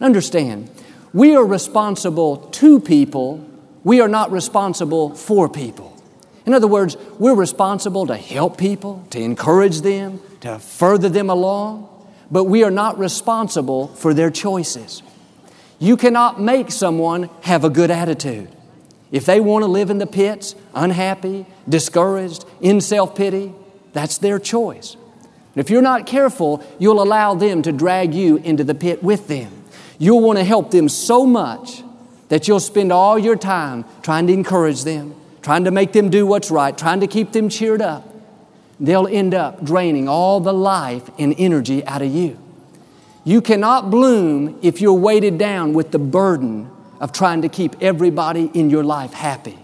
Understand, 0.00 0.70
we 1.12 1.36
are 1.36 1.44
responsible 1.44 2.38
to 2.52 2.80
people, 2.80 3.46
we 3.82 4.00
are 4.00 4.08
not 4.08 4.32
responsible 4.32 5.14
for 5.14 5.50
people. 5.50 5.93
In 6.46 6.52
other 6.52 6.66
words, 6.66 6.96
we're 7.18 7.34
responsible 7.34 8.06
to 8.06 8.16
help 8.16 8.58
people, 8.58 9.06
to 9.10 9.20
encourage 9.20 9.80
them, 9.80 10.20
to 10.40 10.58
further 10.58 11.08
them 11.08 11.30
along, 11.30 11.88
but 12.30 12.44
we 12.44 12.64
are 12.64 12.70
not 12.70 12.98
responsible 12.98 13.88
for 13.88 14.12
their 14.12 14.30
choices. 14.30 15.02
You 15.78 15.96
cannot 15.96 16.40
make 16.40 16.70
someone 16.70 17.30
have 17.42 17.64
a 17.64 17.70
good 17.70 17.90
attitude. 17.90 18.48
If 19.10 19.26
they 19.26 19.40
want 19.40 19.62
to 19.64 19.70
live 19.70 19.90
in 19.90 19.98
the 19.98 20.06
pits, 20.06 20.54
unhappy, 20.74 21.46
discouraged, 21.68 22.44
in 22.60 22.80
self 22.80 23.14
pity, 23.14 23.54
that's 23.92 24.18
their 24.18 24.38
choice. 24.38 24.96
if 25.54 25.70
you're 25.70 25.82
not 25.82 26.06
careful, 26.06 26.64
you'll 26.78 27.00
allow 27.00 27.34
them 27.34 27.62
to 27.62 27.70
drag 27.70 28.12
you 28.12 28.38
into 28.38 28.64
the 28.64 28.74
pit 28.74 29.02
with 29.02 29.28
them. 29.28 29.52
You'll 29.98 30.20
want 30.20 30.38
to 30.38 30.44
help 30.44 30.72
them 30.72 30.88
so 30.88 31.24
much 31.24 31.84
that 32.28 32.48
you'll 32.48 32.60
spend 32.60 32.92
all 32.92 33.18
your 33.18 33.36
time 33.36 33.84
trying 34.02 34.26
to 34.26 34.32
encourage 34.32 34.82
them, 34.82 35.14
trying 35.44 35.64
to 35.64 35.70
make 35.70 35.92
them 35.92 36.08
do 36.08 36.24
what's 36.24 36.50
right, 36.50 36.76
trying 36.76 37.00
to 37.00 37.06
keep 37.06 37.32
them 37.32 37.50
cheered 37.50 37.82
up. 37.82 38.08
They'll 38.80 39.06
end 39.06 39.34
up 39.34 39.62
draining 39.62 40.08
all 40.08 40.40
the 40.40 40.54
life 40.54 41.10
and 41.18 41.34
energy 41.36 41.84
out 41.84 42.00
of 42.00 42.12
you. 42.12 42.38
You 43.24 43.42
cannot 43.42 43.90
bloom 43.90 44.58
if 44.62 44.80
you're 44.80 44.94
weighted 44.94 45.36
down 45.36 45.74
with 45.74 45.90
the 45.90 45.98
burden 45.98 46.70
of 46.98 47.12
trying 47.12 47.42
to 47.42 47.50
keep 47.50 47.76
everybody 47.82 48.50
in 48.54 48.70
your 48.70 48.82
life 48.82 49.12
happy. 49.12 49.58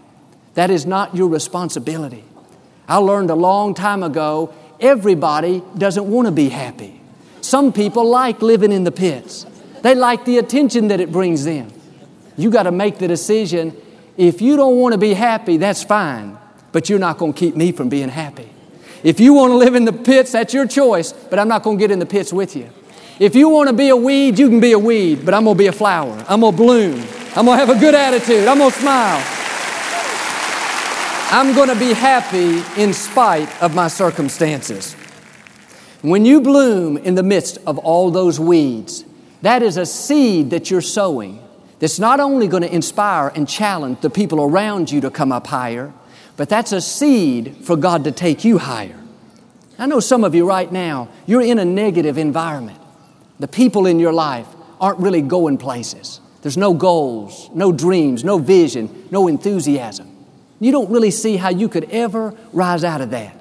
That 0.52 0.70
is 0.70 0.84
not 0.84 1.16
your 1.16 1.28
responsibility. 1.28 2.24
I 2.86 2.98
learned 2.98 3.30
a 3.30 3.34
long 3.34 3.72
time 3.72 4.02
ago 4.02 4.52
everybody 4.80 5.62
doesn't 5.78 6.04
want 6.04 6.26
to 6.26 6.32
be 6.32 6.50
happy. 6.50 7.00
Some 7.40 7.72
people 7.72 8.04
like 8.04 8.42
living 8.42 8.70
in 8.70 8.84
the 8.84 8.92
pits, 8.92 9.46
they 9.80 9.94
like 9.94 10.26
the 10.26 10.36
attention 10.36 10.88
that 10.88 11.00
it 11.00 11.10
brings 11.10 11.46
them. 11.46 11.72
You 12.36 12.50
got 12.50 12.64
to 12.64 12.72
make 12.72 12.98
the 12.98 13.08
decision 13.08 13.74
if 14.20 14.42
you 14.42 14.54
don't 14.54 14.76
want 14.76 14.92
to 14.92 14.98
be 14.98 15.14
happy, 15.14 15.56
that's 15.56 15.82
fine, 15.82 16.36
but 16.72 16.90
you're 16.90 16.98
not 16.98 17.16
going 17.16 17.32
to 17.32 17.38
keep 17.38 17.56
me 17.56 17.72
from 17.72 17.88
being 17.88 18.10
happy. 18.10 18.50
If 19.02 19.18
you 19.18 19.32
want 19.32 19.52
to 19.52 19.56
live 19.56 19.74
in 19.74 19.86
the 19.86 19.94
pits, 19.94 20.32
that's 20.32 20.52
your 20.52 20.68
choice, 20.68 21.12
but 21.12 21.38
I'm 21.38 21.48
not 21.48 21.62
going 21.62 21.78
to 21.78 21.80
get 21.80 21.90
in 21.90 21.98
the 21.98 22.06
pits 22.06 22.30
with 22.30 22.54
you. 22.54 22.68
If 23.18 23.34
you 23.34 23.48
want 23.48 23.70
to 23.70 23.72
be 23.74 23.88
a 23.88 23.96
weed, 23.96 24.38
you 24.38 24.50
can 24.50 24.60
be 24.60 24.72
a 24.72 24.78
weed, 24.78 25.24
but 25.24 25.32
I'm 25.32 25.44
going 25.44 25.56
to 25.56 25.58
be 25.58 25.68
a 25.68 25.72
flower. 25.72 26.22
I'm 26.28 26.40
going 26.40 26.52
to 26.52 26.56
bloom. 26.56 27.02
I'm 27.34 27.46
going 27.46 27.58
to 27.58 27.64
have 27.64 27.74
a 27.74 27.80
good 27.80 27.94
attitude. 27.94 28.46
I'm 28.46 28.58
going 28.58 28.70
to 28.70 28.78
smile. 28.78 29.24
I'm 31.32 31.54
going 31.54 31.70
to 31.70 31.78
be 31.78 31.94
happy 31.94 32.62
in 32.78 32.92
spite 32.92 33.62
of 33.62 33.74
my 33.74 33.88
circumstances. 33.88 34.92
When 36.02 36.26
you 36.26 36.42
bloom 36.42 36.98
in 36.98 37.14
the 37.14 37.22
midst 37.22 37.56
of 37.66 37.78
all 37.78 38.10
those 38.10 38.38
weeds, 38.38 39.02
that 39.40 39.62
is 39.62 39.78
a 39.78 39.86
seed 39.86 40.50
that 40.50 40.70
you're 40.70 40.82
sowing 40.82 41.42
that's 41.80 41.98
not 41.98 42.20
only 42.20 42.46
going 42.46 42.62
to 42.62 42.72
inspire 42.72 43.28
and 43.34 43.48
challenge 43.48 44.00
the 44.00 44.10
people 44.10 44.40
around 44.40 44.92
you 44.92 45.00
to 45.00 45.10
come 45.10 45.32
up 45.32 45.48
higher, 45.48 45.92
but 46.36 46.48
that's 46.48 46.72
a 46.72 46.80
seed 46.80 47.56
for 47.62 47.76
God 47.76 48.04
to 48.04 48.12
take 48.12 48.44
you 48.44 48.58
higher. 48.58 48.98
I 49.78 49.86
know 49.86 49.98
some 49.98 50.22
of 50.22 50.34
you 50.34 50.46
right 50.46 50.70
now, 50.70 51.08
you're 51.26 51.42
in 51.42 51.58
a 51.58 51.64
negative 51.64 52.18
environment. 52.18 52.78
The 53.38 53.48
people 53.48 53.86
in 53.86 53.98
your 53.98 54.12
life 54.12 54.46
aren't 54.78 54.98
really 54.98 55.22
going 55.22 55.56
places. 55.56 56.20
There's 56.42 56.58
no 56.58 56.74
goals, 56.74 57.48
no 57.54 57.72
dreams, 57.72 58.24
no 58.24 58.38
vision, 58.38 59.08
no 59.10 59.26
enthusiasm. 59.26 60.08
You 60.60 60.72
don't 60.72 60.90
really 60.90 61.10
see 61.10 61.38
how 61.38 61.48
you 61.48 61.68
could 61.68 61.90
ever 61.90 62.34
rise 62.52 62.84
out 62.84 63.00
of 63.00 63.10
that. 63.10 63.34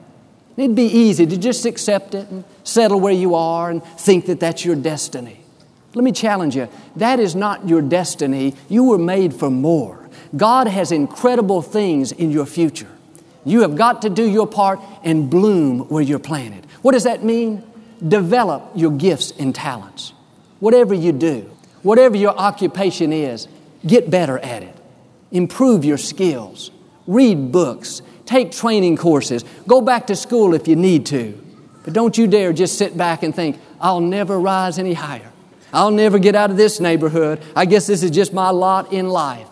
It'd 0.55 0.75
be 0.75 0.83
easy 0.83 1.25
to 1.25 1.37
just 1.37 1.65
accept 1.65 2.15
it 2.15 2.29
and 2.29 2.43
settle 2.63 2.99
where 2.99 3.13
you 3.13 3.35
are 3.35 3.69
and 3.69 3.83
think 3.83 4.25
that 4.27 4.39
that's 4.39 4.63
your 4.63 4.75
destiny. 4.75 5.38
Let 5.93 6.03
me 6.03 6.11
challenge 6.11 6.55
you 6.55 6.67
that 6.95 7.19
is 7.19 7.35
not 7.35 7.67
your 7.67 7.81
destiny. 7.81 8.55
You 8.67 8.83
were 8.83 8.97
made 8.97 9.33
for 9.33 9.49
more. 9.49 10.09
God 10.35 10.67
has 10.67 10.91
incredible 10.91 11.61
things 11.61 12.11
in 12.11 12.31
your 12.31 12.45
future. 12.45 12.89
You 13.45 13.61
have 13.61 13.75
got 13.75 14.01
to 14.03 14.09
do 14.09 14.29
your 14.29 14.45
part 14.47 14.79
and 15.03 15.29
bloom 15.29 15.87
where 15.89 16.03
you're 16.03 16.19
planted. 16.19 16.65
What 16.81 16.91
does 16.91 17.05
that 17.05 17.23
mean? 17.23 17.63
Develop 18.05 18.71
your 18.75 18.91
gifts 18.91 19.33
and 19.39 19.55
talents. 19.55 20.13
Whatever 20.59 20.93
you 20.93 21.11
do, 21.11 21.49
Whatever 21.81 22.17
your 22.17 22.37
occupation 22.37 23.13
is, 23.13 23.47
get 23.85 24.09
better 24.09 24.37
at 24.39 24.63
it. 24.63 24.75
Improve 25.31 25.85
your 25.85 25.97
skills. 25.97 26.71
Read 27.07 27.51
books. 27.51 28.01
Take 28.25 28.51
training 28.51 28.97
courses. 28.97 29.45
Go 29.67 29.81
back 29.81 30.07
to 30.07 30.15
school 30.15 30.53
if 30.53 30.67
you 30.67 30.75
need 30.75 31.05
to. 31.07 31.39
But 31.83 31.93
don't 31.93 32.17
you 32.17 32.27
dare 32.27 32.51
just 32.51 32.77
sit 32.77 32.97
back 32.97 33.23
and 33.23 33.33
think, 33.33 33.59
I'll 33.79 34.01
never 34.01 34.39
rise 34.39 34.77
any 34.77 34.93
higher. 34.93 35.31
I'll 35.73 35.91
never 35.91 36.19
get 36.19 36.35
out 36.35 36.51
of 36.51 36.57
this 36.57 36.79
neighborhood. 36.79 37.41
I 37.55 37.65
guess 37.65 37.87
this 37.87 38.03
is 38.03 38.11
just 38.11 38.33
my 38.33 38.49
lot 38.49 38.93
in 38.93 39.09
life. 39.09 39.47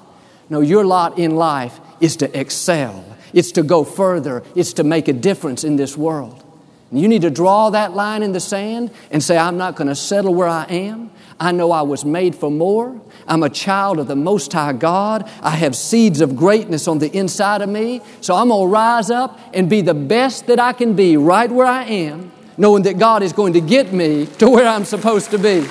No, 0.49 0.61
your 0.61 0.85
lot 0.85 1.19
in 1.19 1.35
life 1.35 1.79
is 1.99 2.15
to 2.17 2.39
excel, 2.39 3.05
it's 3.33 3.51
to 3.53 3.63
go 3.63 3.83
further, 3.83 4.43
it's 4.55 4.73
to 4.73 4.83
make 4.83 5.07
a 5.07 5.13
difference 5.13 5.63
in 5.63 5.75
this 5.75 5.97
world. 5.97 6.43
And 6.91 7.01
you 7.01 7.07
need 7.07 7.23
to 7.23 7.29
draw 7.29 7.69
that 7.71 7.93
line 7.93 8.23
in 8.23 8.31
the 8.31 8.39
sand 8.39 8.91
and 9.11 9.21
say, 9.21 9.37
I'm 9.37 9.57
not 9.57 9.75
going 9.75 9.89
to 9.89 9.95
settle 9.95 10.33
where 10.33 10.47
I 10.47 10.63
am. 10.65 11.11
I 11.39 11.51
know 11.51 11.71
I 11.71 11.81
was 11.81 12.05
made 12.05 12.33
for 12.33 12.49
more. 12.49 12.99
I'm 13.27 13.43
a 13.43 13.49
child 13.49 13.99
of 13.99 14.07
the 14.07 14.15
Most 14.15 14.53
High 14.53 14.73
God. 14.73 15.29
I 15.41 15.51
have 15.51 15.75
seeds 15.75 16.21
of 16.21 16.35
greatness 16.35 16.87
on 16.87 16.99
the 16.99 17.15
inside 17.15 17.61
of 17.61 17.69
me. 17.69 18.01
So 18.21 18.35
I'm 18.35 18.47
going 18.47 18.69
to 18.69 18.73
rise 18.73 19.11
up 19.11 19.37
and 19.53 19.69
be 19.69 19.81
the 19.81 19.93
best 19.93 20.47
that 20.47 20.59
I 20.59 20.71
can 20.71 20.95
be 20.95 21.17
right 21.17 21.51
where 21.51 21.67
I 21.67 21.83
am, 21.83 22.31
knowing 22.57 22.83
that 22.83 22.97
God 22.97 23.21
is 23.21 23.33
going 23.33 23.53
to 23.53 23.61
get 23.61 23.91
me 23.91 24.25
to 24.37 24.49
where 24.49 24.65
I'm 24.67 24.85
supposed 24.85 25.29
to 25.31 25.37
be. 25.37 25.67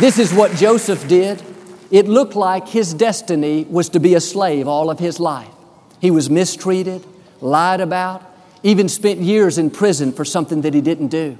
This 0.00 0.18
is 0.18 0.32
what 0.32 0.52
Joseph 0.52 1.06
did. 1.08 1.42
It 1.90 2.08
looked 2.08 2.34
like 2.34 2.66
his 2.66 2.94
destiny 2.94 3.64
was 3.64 3.90
to 3.90 4.00
be 4.00 4.14
a 4.14 4.20
slave 4.20 4.66
all 4.66 4.88
of 4.88 4.98
his 4.98 5.20
life. 5.20 5.50
He 6.00 6.10
was 6.10 6.30
mistreated, 6.30 7.04
lied 7.42 7.82
about, 7.82 8.24
even 8.62 8.88
spent 8.88 9.20
years 9.20 9.58
in 9.58 9.68
prison 9.68 10.12
for 10.12 10.24
something 10.24 10.62
that 10.62 10.72
he 10.72 10.80
didn't 10.80 11.08
do. 11.08 11.36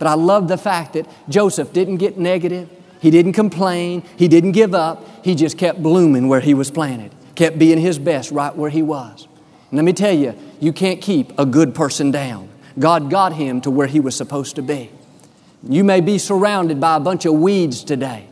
But 0.00 0.08
I 0.08 0.14
love 0.14 0.48
the 0.48 0.58
fact 0.58 0.94
that 0.94 1.06
Joseph 1.28 1.72
didn't 1.72 1.98
get 1.98 2.18
negative. 2.18 2.68
He 3.00 3.12
didn't 3.12 3.34
complain. 3.34 4.02
He 4.16 4.26
didn't 4.26 4.52
give 4.52 4.74
up. 4.74 5.24
He 5.24 5.36
just 5.36 5.56
kept 5.56 5.80
blooming 5.80 6.26
where 6.26 6.40
he 6.40 6.52
was 6.52 6.68
planted, 6.68 7.12
kept 7.36 7.60
being 7.60 7.78
his 7.78 8.00
best 8.00 8.32
right 8.32 8.56
where 8.56 8.70
he 8.70 8.82
was. 8.82 9.28
And 9.70 9.76
let 9.76 9.84
me 9.84 9.92
tell 9.92 10.12
you, 10.12 10.34
you 10.58 10.72
can't 10.72 11.00
keep 11.00 11.38
a 11.38 11.46
good 11.46 11.76
person 11.76 12.10
down. 12.10 12.48
God 12.76 13.08
got 13.08 13.34
him 13.34 13.60
to 13.60 13.70
where 13.70 13.86
he 13.86 14.00
was 14.00 14.16
supposed 14.16 14.56
to 14.56 14.62
be. 14.62 14.90
You 15.62 15.84
may 15.84 16.00
be 16.00 16.18
surrounded 16.18 16.80
by 16.80 16.96
a 16.96 17.00
bunch 17.00 17.26
of 17.26 17.34
weeds 17.34 17.84
today, 17.84 18.26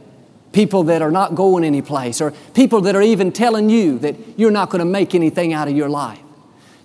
people 0.52 0.84
that 0.84 1.02
are 1.02 1.10
not 1.10 1.34
going 1.34 1.64
anyplace, 1.64 2.20
or 2.20 2.32
people 2.54 2.80
that 2.82 2.96
are 2.96 3.02
even 3.02 3.32
telling 3.32 3.68
you 3.68 3.98
that 3.98 4.16
you're 4.38 4.50
not 4.50 4.70
going 4.70 4.80
to 4.80 4.86
make 4.86 5.14
anything 5.14 5.52
out 5.52 5.68
of 5.68 5.76
your 5.76 5.88
life. 5.88 6.20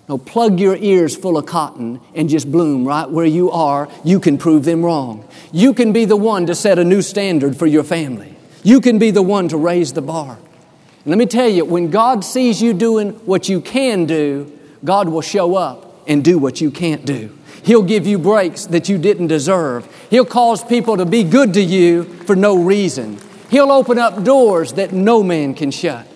No, 0.06 0.18
plug 0.18 0.60
your 0.60 0.76
ears 0.76 1.16
full 1.16 1.38
of 1.38 1.46
cotton 1.46 1.98
and 2.14 2.28
just 2.28 2.52
bloom 2.52 2.86
right 2.86 3.08
where 3.08 3.24
you 3.24 3.50
are. 3.50 3.88
You 4.04 4.20
can 4.20 4.36
prove 4.36 4.64
them 4.64 4.84
wrong. 4.84 5.26
You 5.50 5.72
can 5.72 5.94
be 5.94 6.04
the 6.04 6.16
one 6.16 6.44
to 6.46 6.54
set 6.54 6.78
a 6.78 6.84
new 6.84 7.00
standard 7.00 7.56
for 7.56 7.66
your 7.66 7.84
family. 7.84 8.36
You 8.62 8.82
can 8.82 8.98
be 8.98 9.10
the 9.10 9.22
one 9.22 9.48
to 9.48 9.56
raise 9.56 9.94
the 9.94 10.02
bar. 10.02 10.36
And 10.36 11.06
let 11.06 11.16
me 11.16 11.24
tell 11.24 11.48
you, 11.48 11.64
when 11.64 11.90
God 11.90 12.22
sees 12.22 12.60
you 12.60 12.74
doing 12.74 13.12
what 13.26 13.48
you 13.48 13.62
can 13.62 14.04
do, 14.04 14.52
God 14.84 15.08
will 15.08 15.22
show 15.22 15.54
up 15.54 16.02
and 16.06 16.22
do 16.22 16.38
what 16.38 16.60
you 16.60 16.70
can't 16.70 17.06
do. 17.06 17.34
He'll 17.64 17.82
give 17.82 18.06
you 18.06 18.18
breaks 18.18 18.66
that 18.66 18.88
you 18.88 18.98
didn't 18.98 19.28
deserve. 19.28 19.88
He'll 20.10 20.26
cause 20.26 20.62
people 20.62 20.98
to 20.98 21.06
be 21.06 21.24
good 21.24 21.54
to 21.54 21.62
you 21.62 22.04
for 22.04 22.36
no 22.36 22.62
reason. 22.62 23.18
He'll 23.50 23.72
open 23.72 23.98
up 23.98 24.22
doors 24.22 24.74
that 24.74 24.92
no 24.92 25.22
man 25.22 25.54
can 25.54 25.70
shut. 25.70 26.06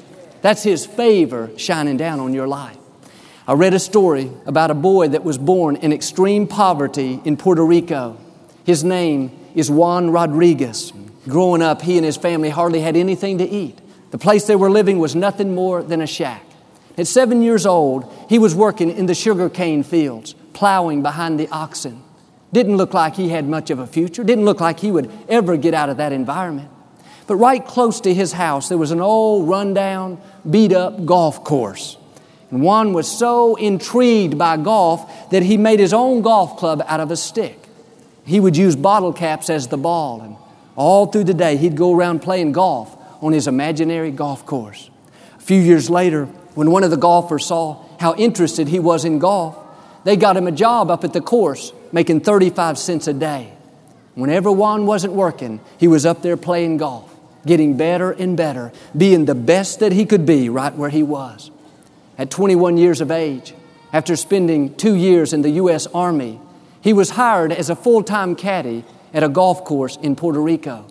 That's 0.43 0.63
His 0.63 0.85
favor 0.85 1.51
shining 1.57 1.97
down 1.97 2.21
on 2.21 2.35
your 2.35 2.47
life. 2.47 2.77
I 3.47 3.55
read 3.55 3.73
a 3.73 3.79
story 3.79 4.31
about 4.45 4.71
a 4.71 4.75
boy 4.75 5.09
that 5.09 5.25
was 5.25 5.39
born 5.39 5.77
in 5.77 5.91
extreme 5.91 6.47
poverty 6.47 7.19
in 7.25 7.39
Puerto 7.39 7.65
Rico. 7.65 8.19
His 8.67 8.85
name 8.85 9.31
is 9.55 9.71
Juan 9.71 10.11
Rodriguez. 10.11 10.93
Growing 11.27 11.63
up, 11.63 11.81
he 11.81 11.97
and 11.97 12.05
his 12.05 12.19
family 12.19 12.51
hardly 12.51 12.83
had 12.83 12.95
anything 12.95 13.39
to 13.39 13.49
eat. 13.49 13.79
The 14.11 14.19
place 14.19 14.47
they 14.47 14.57
were 14.57 14.71
living 14.71 14.99
was 14.99 15.17
nothing 15.17 15.55
more 15.55 15.83
than 15.83 16.03
a 16.03 16.07
shack. 16.07 16.45
At 16.99 17.07
seven 17.07 17.41
years 17.41 17.65
old, 17.65 18.13
he 18.29 18.39
was 18.39 18.55
working 18.55 18.91
in 18.91 19.07
the 19.07 19.15
sugarcane 19.15 19.83
fields, 19.83 20.35
plowing 20.59 21.03
behind 21.03 21.39
the 21.39 21.47
oxen. 21.53 22.03
Didn't 22.53 22.79
look 22.79 22.93
like 22.93 23.15
he 23.15 23.29
had 23.29 23.49
much 23.49 23.71
of 23.71 23.79
a 23.79 23.87
future, 23.87 24.25
didn't 24.25 24.45
look 24.45 24.61
like 24.61 24.81
he 24.81 24.91
would 24.91 25.09
ever 25.29 25.57
get 25.57 25.73
out 25.73 25.89
of 25.89 25.99
that 25.99 26.11
environment. 26.11 26.69
But 27.29 27.37
right 27.37 27.65
close 27.65 28.01
to 28.01 28.13
his 28.13 28.33
house, 28.33 28.69
there 28.69 28.77
was 28.77 28.91
an 28.91 29.01
old, 29.01 29.49
rundown, 29.49 30.21
beat 30.51 30.73
up 30.73 31.07
golf 31.07 31.45
course. 31.45 31.97
And 32.51 32.61
Juan 32.61 32.93
was 32.93 33.07
so 33.07 33.55
intrigued 33.55 34.37
by 34.37 34.57
golf 34.57 35.31
that 35.31 35.45
he 35.45 35.57
made 35.57 35.79
his 35.79 35.93
own 35.93 36.23
golf 36.23 36.57
club 36.57 36.83
out 36.89 36.99
of 36.99 37.13
a 37.13 37.17
stick. 37.17 37.69
He 38.25 38.41
would 38.41 38.57
use 38.57 38.75
bottle 38.75 39.13
caps 39.13 39.51
as 39.51 39.69
the 39.69 39.77
ball, 39.77 40.23
and 40.23 40.37
all 40.75 41.07
through 41.07 41.25
the 41.25 41.35
day 41.35 41.57
he'd 41.57 41.77
go 41.77 41.95
around 41.95 42.19
playing 42.19 42.51
golf 42.51 42.97
on 43.23 43.33
his 43.33 43.47
imaginary 43.47 44.11
golf 44.11 44.45
course. 44.45 44.91
A 45.37 45.41
few 45.41 45.61
years 45.61 45.89
later, 45.89 46.25
when 46.57 46.73
one 46.73 46.83
of 46.83 46.91
the 46.91 46.97
golfers 46.97 47.47
saw 47.47 47.85
how 48.01 48.17
interested 48.17 48.67
he 48.67 48.81
was 48.81 49.05
in 49.05 49.21
golf, 49.21 49.57
they 50.05 50.17
got 50.17 50.37
him 50.37 50.47
a 50.47 50.53
job 50.53 50.91
up 50.91 51.05
at 51.05 51.13
the 51.13 51.21
course, 51.21 51.73
making 51.93 52.21
35 52.21 52.79
cents 52.79 53.07
a 53.09 53.13
day. 53.13 53.53
Whenever 54.15 54.51
Juan 54.51 54.87
wasn't 54.87 55.13
working, 55.13 55.61
he 55.79 55.87
was 55.87 56.05
up 56.05 56.23
there 56.23 56.37
playing 56.37 56.79
golf, 56.79 57.15
getting 57.47 57.77
better 57.77 58.11
and 58.11 58.37
better, 58.37 58.73
being 58.97 59.27
the 59.27 59.35
best 59.35 59.81
that 59.81 59.93
he 59.93 60.05
could 60.05 60.27
be 60.27 60.49
right 60.49 60.75
where 60.75 60.91
he 60.91 61.03
was. 61.03 61.51
At 62.17 62.31
21 62.31 62.77
years 62.77 63.01
of 63.01 63.11
age, 63.11 63.55
after 63.93 64.17
spending 64.17 64.75
two 64.75 64.95
years 64.95 65.33
in 65.33 65.43
the 65.43 65.51
U.S. 65.51 65.87
Army, 65.89 66.41
he 66.81 66.93
was 66.93 67.11
hired 67.11 67.53
as 67.53 67.71
a 67.71 67.77
full 67.77 68.03
time 68.03 68.35
caddy 68.35 68.85
at 69.15 69.23
a 69.23 69.29
golf 69.29 69.65
course 69.65 69.97
in 69.97 70.17
Puerto 70.17 70.41
Rico. 70.41 70.85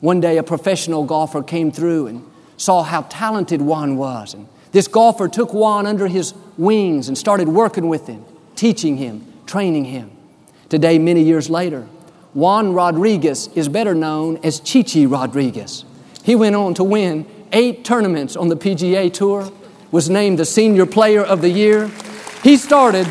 One 0.00 0.20
day, 0.20 0.38
a 0.38 0.42
professional 0.42 1.04
golfer 1.04 1.42
came 1.42 1.72
through 1.72 2.06
and 2.06 2.30
saw 2.56 2.82
how 2.82 3.02
talented 3.02 3.60
Juan 3.60 3.96
was. 3.96 4.34
And 4.34 4.48
this 4.72 4.86
golfer 4.86 5.28
took 5.28 5.52
Juan 5.52 5.86
under 5.86 6.06
his 6.06 6.34
wings 6.56 7.08
and 7.08 7.16
started 7.16 7.48
working 7.48 7.88
with 7.88 8.06
him, 8.06 8.24
teaching 8.60 8.98
him, 8.98 9.24
training 9.46 9.86
him. 9.86 10.10
Today, 10.68 10.98
many 10.98 11.22
years 11.22 11.48
later, 11.48 11.86
Juan 12.34 12.74
Rodriguez 12.74 13.48
is 13.54 13.70
better 13.70 13.94
known 13.94 14.38
as 14.44 14.60
Chi 14.60 14.82
Chi 14.82 15.06
Rodriguez. 15.06 15.86
He 16.24 16.36
went 16.36 16.54
on 16.54 16.74
to 16.74 16.84
win 16.84 17.24
eight 17.52 17.86
tournaments 17.86 18.36
on 18.36 18.48
the 18.48 18.56
PGA 18.56 19.10
Tour, 19.10 19.50
was 19.90 20.10
named 20.10 20.38
the 20.38 20.44
Senior 20.44 20.84
Player 20.84 21.22
of 21.22 21.40
the 21.40 21.48
Year. 21.48 21.90
He 22.42 22.58
started 22.58 23.06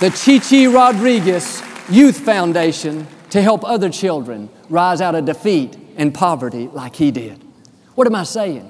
the 0.00 0.10
Chi 0.10 0.40
Chi 0.40 0.66
Rodriguez 0.66 1.62
Youth 1.88 2.18
Foundation 2.18 3.06
to 3.30 3.40
help 3.40 3.62
other 3.64 3.90
children 3.90 4.48
rise 4.68 5.00
out 5.00 5.14
of 5.14 5.24
defeat 5.24 5.78
and 5.96 6.12
poverty 6.12 6.66
like 6.66 6.96
he 6.96 7.12
did. 7.12 7.40
What 7.94 8.08
am 8.08 8.16
I 8.16 8.24
saying? 8.24 8.68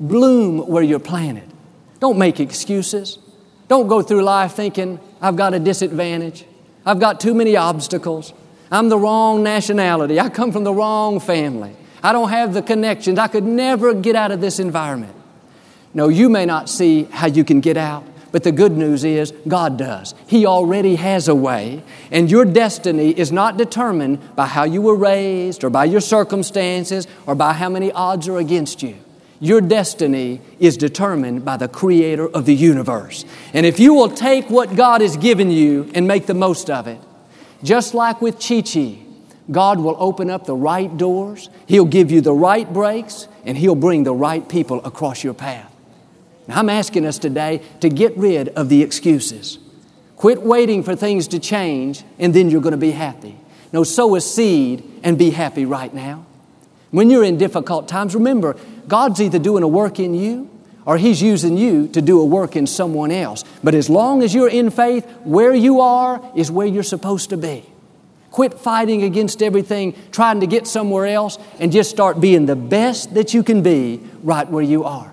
Bloom 0.00 0.68
where 0.68 0.82
you're 0.82 0.98
planted. 0.98 1.50
Don't 1.98 2.18
make 2.18 2.40
excuses. 2.40 3.20
Don't 3.68 3.88
go 3.88 4.02
through 4.02 4.22
life 4.22 4.52
thinking, 4.52 5.00
I've 5.20 5.36
got 5.36 5.54
a 5.54 5.58
disadvantage. 5.58 6.44
I've 6.84 7.00
got 7.00 7.20
too 7.20 7.34
many 7.34 7.56
obstacles. 7.56 8.32
I'm 8.70 8.88
the 8.88 8.98
wrong 8.98 9.42
nationality. 9.42 10.20
I 10.20 10.28
come 10.28 10.52
from 10.52 10.64
the 10.64 10.74
wrong 10.74 11.20
family. 11.20 11.74
I 12.02 12.12
don't 12.12 12.28
have 12.28 12.54
the 12.54 12.62
connections. 12.62 13.18
I 13.18 13.26
could 13.28 13.44
never 13.44 13.92
get 13.94 14.14
out 14.14 14.30
of 14.30 14.40
this 14.40 14.60
environment. 14.60 15.14
No, 15.94 16.08
you 16.08 16.28
may 16.28 16.46
not 16.46 16.68
see 16.68 17.04
how 17.04 17.26
you 17.26 17.42
can 17.42 17.60
get 17.60 17.76
out, 17.76 18.04
but 18.30 18.44
the 18.44 18.52
good 18.52 18.72
news 18.72 19.02
is 19.02 19.32
God 19.48 19.78
does. 19.78 20.14
He 20.26 20.46
already 20.46 20.96
has 20.96 21.26
a 21.26 21.34
way, 21.34 21.82
and 22.10 22.30
your 22.30 22.44
destiny 22.44 23.10
is 23.10 23.32
not 23.32 23.56
determined 23.56 24.36
by 24.36 24.46
how 24.46 24.64
you 24.64 24.82
were 24.82 24.94
raised 24.94 25.64
or 25.64 25.70
by 25.70 25.86
your 25.86 26.00
circumstances 26.00 27.08
or 27.26 27.34
by 27.34 27.54
how 27.54 27.68
many 27.68 27.90
odds 27.92 28.28
are 28.28 28.38
against 28.38 28.82
you. 28.82 28.96
Your 29.38 29.60
destiny 29.60 30.40
is 30.58 30.76
determined 30.76 31.44
by 31.44 31.56
the 31.56 31.68
creator 31.68 32.28
of 32.28 32.46
the 32.46 32.54
universe. 32.54 33.24
And 33.52 33.66
if 33.66 33.78
you 33.78 33.92
will 33.92 34.08
take 34.08 34.48
what 34.48 34.76
God 34.76 35.00
has 35.02 35.16
given 35.16 35.50
you 35.50 35.90
and 35.94 36.08
make 36.08 36.26
the 36.26 36.34
most 36.34 36.70
of 36.70 36.86
it, 36.86 36.98
just 37.62 37.94
like 37.94 38.22
with 38.22 38.40
Chi 38.40 38.62
Chi, 38.62 38.98
God 39.50 39.78
will 39.78 39.96
open 39.98 40.30
up 40.30 40.46
the 40.46 40.54
right 40.54 40.94
doors, 40.96 41.50
He'll 41.66 41.84
give 41.84 42.10
you 42.10 42.20
the 42.20 42.32
right 42.32 42.70
breaks, 42.72 43.28
and 43.44 43.56
He'll 43.56 43.74
bring 43.74 44.04
the 44.04 44.14
right 44.14 44.46
people 44.48 44.84
across 44.84 45.22
your 45.22 45.34
path. 45.34 45.72
Now, 46.48 46.58
I'm 46.58 46.68
asking 46.68 47.06
us 47.06 47.18
today 47.18 47.62
to 47.80 47.88
get 47.88 48.16
rid 48.16 48.48
of 48.50 48.68
the 48.68 48.82
excuses. 48.82 49.58
Quit 50.16 50.42
waiting 50.42 50.82
for 50.82 50.96
things 50.96 51.28
to 51.28 51.38
change, 51.38 52.02
and 52.18 52.32
then 52.32 52.48
you're 52.48 52.62
going 52.62 52.72
to 52.72 52.78
be 52.78 52.92
happy. 52.92 53.36
No, 53.72 53.84
sow 53.84 54.14
a 54.14 54.20
seed 54.20 55.00
and 55.02 55.18
be 55.18 55.30
happy 55.30 55.66
right 55.66 55.92
now. 55.92 56.24
When 56.90 57.10
you're 57.10 57.24
in 57.24 57.38
difficult 57.38 57.88
times, 57.88 58.14
remember, 58.14 58.56
God's 58.88 59.20
either 59.20 59.38
doing 59.38 59.62
a 59.62 59.68
work 59.68 59.98
in 59.98 60.14
you 60.14 60.50
or 60.84 60.98
He's 60.98 61.20
using 61.20 61.56
you 61.56 61.88
to 61.88 62.00
do 62.00 62.20
a 62.20 62.24
work 62.24 62.56
in 62.56 62.66
someone 62.66 63.10
else. 63.10 63.44
But 63.62 63.74
as 63.74 63.90
long 63.90 64.22
as 64.22 64.34
you're 64.34 64.48
in 64.48 64.70
faith, 64.70 65.04
where 65.24 65.54
you 65.54 65.80
are 65.80 66.22
is 66.36 66.50
where 66.50 66.66
you're 66.66 66.82
supposed 66.82 67.30
to 67.30 67.36
be. 67.36 67.64
Quit 68.30 68.54
fighting 68.54 69.02
against 69.02 69.42
everything, 69.42 69.94
trying 70.12 70.40
to 70.40 70.46
get 70.46 70.66
somewhere 70.66 71.06
else, 71.06 71.38
and 71.58 71.72
just 71.72 71.90
start 71.90 72.20
being 72.20 72.46
the 72.46 72.56
best 72.56 73.14
that 73.14 73.34
you 73.34 73.42
can 73.42 73.62
be 73.62 74.00
right 74.22 74.48
where 74.48 74.62
you 74.62 74.84
are. 74.84 75.12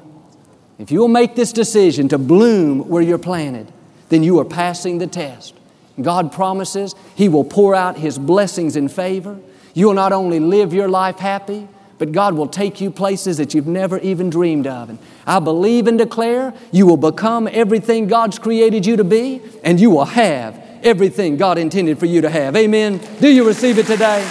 If 0.78 0.92
you'll 0.92 1.08
make 1.08 1.36
this 1.36 1.54
decision 1.54 2.10
to 2.10 2.18
bloom 2.18 2.90
where 2.90 3.02
you're 3.02 3.18
planted, 3.18 3.72
then 4.10 4.24
you 4.24 4.40
are 4.40 4.46
passing 4.46 4.98
the 4.98 5.08
test. 5.08 5.56
God 6.02 6.32
promises 6.32 6.96
He 7.16 7.30
will 7.30 7.44
pour 7.46 7.74
out 7.74 7.98
His 7.98 8.18
blessings 8.18 8.76
and 8.76 8.92
favor. 8.92 9.40
You'll 9.74 9.94
not 9.94 10.14
only 10.14 10.40
live 10.40 10.74
your 10.74 10.88
life 10.88 11.18
happy, 11.18 11.68
but 11.98 12.12
God 12.12 12.34
will 12.34 12.48
take 12.48 12.82
you 12.82 12.92
places 12.92 13.38
that 13.38 13.54
you've 13.54 13.68
never 13.68 13.98
even 14.00 14.30
dreamed 14.30 14.68
of. 14.68 14.90
And 14.90 15.00
I 15.26 15.40
believe 15.40 15.88
and 15.88 15.98
declare 15.98 16.54
you 16.72 16.86
will 16.86 16.98
become 16.98 17.48
everything 17.48 18.08
God's 18.08 18.40
created 18.40 18.86
you 18.86 18.98
to 18.98 19.04
be, 19.04 19.42
and 19.64 19.80
you 19.80 19.90
will 19.90 20.06
have 20.06 20.62
everything 20.84 21.38
God 21.38 21.58
intended 21.58 21.98
for 22.00 22.06
you 22.06 22.22
to 22.22 22.30
have. 22.30 22.56
Amen. 22.56 23.00
Do 23.20 23.30
you 23.30 23.48
receive 23.48 23.78
it 23.78 23.86
today? 23.86 24.28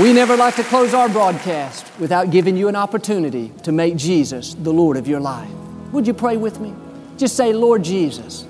We 0.00 0.12
never 0.12 0.36
like 0.36 0.56
to 0.56 0.64
close 0.64 0.94
our 0.94 1.08
broadcast 1.08 1.86
without 2.00 2.30
giving 2.30 2.56
you 2.56 2.68
an 2.68 2.76
opportunity 2.76 3.52
to 3.62 3.72
make 3.72 3.96
Jesus 3.96 4.54
the 4.54 4.72
Lord 4.72 4.96
of 4.96 5.06
your 5.06 5.20
life. 5.20 5.50
Would 5.92 6.06
you 6.06 6.14
pray 6.14 6.36
with 6.36 6.60
me? 6.60 6.74
Just 7.18 7.36
say, 7.36 7.52
Lord 7.52 7.84
Jesus, 7.84 8.46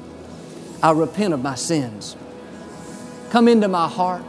I 0.82 0.92
repent 0.92 1.34
of 1.34 1.42
my 1.42 1.56
sins. 1.56 2.16
Come 3.30 3.48
into 3.48 3.66
my 3.66 3.88
heart. 3.88 4.22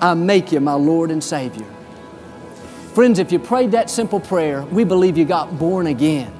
I 0.00 0.14
make 0.14 0.52
you 0.52 0.60
my 0.60 0.74
Lord 0.74 1.10
and 1.10 1.22
Savior. 1.22 1.66
Friends, 2.94 3.18
if 3.18 3.30
you 3.30 3.38
prayed 3.38 3.70
that 3.72 3.90
simple 3.90 4.20
prayer, 4.20 4.64
we 4.66 4.84
believe 4.84 5.16
you 5.16 5.24
got 5.24 5.58
born 5.58 5.88
again. 5.88 6.32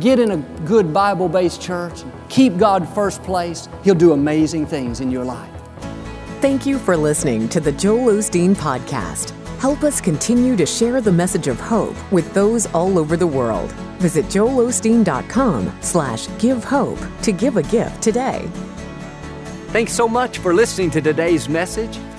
Get 0.00 0.18
in 0.18 0.30
a 0.30 0.36
good 0.66 0.92
Bible 0.92 1.28
based 1.28 1.60
church. 1.60 2.02
Keep 2.28 2.56
God 2.56 2.88
first 2.88 3.22
place. 3.22 3.68
He'll 3.84 3.94
do 3.94 4.12
amazing 4.12 4.66
things 4.66 5.00
in 5.00 5.10
your 5.10 5.24
life. 5.24 5.50
Thank 6.40 6.66
you 6.66 6.78
for 6.78 6.96
listening 6.96 7.48
to 7.50 7.60
the 7.60 7.72
Joel 7.72 8.14
Osteen 8.14 8.54
Podcast. 8.54 9.30
Help 9.58 9.84
us 9.84 10.00
continue 10.00 10.56
to 10.56 10.66
share 10.66 11.00
the 11.00 11.12
message 11.12 11.46
of 11.46 11.60
hope 11.60 11.94
with 12.10 12.32
those 12.34 12.66
all 12.74 12.98
over 12.98 13.16
the 13.16 13.26
world. 13.26 13.70
Visit 13.98 14.24
joelosteen.com 14.26 15.78
slash 15.80 16.26
give 16.38 16.64
hope 16.64 16.98
to 17.22 17.30
give 17.30 17.56
a 17.56 17.62
gift 17.62 18.02
today. 18.02 18.48
Thanks 19.68 19.92
so 19.92 20.08
much 20.08 20.38
for 20.38 20.52
listening 20.52 20.90
to 20.90 21.00
today's 21.00 21.48
message. 21.48 21.96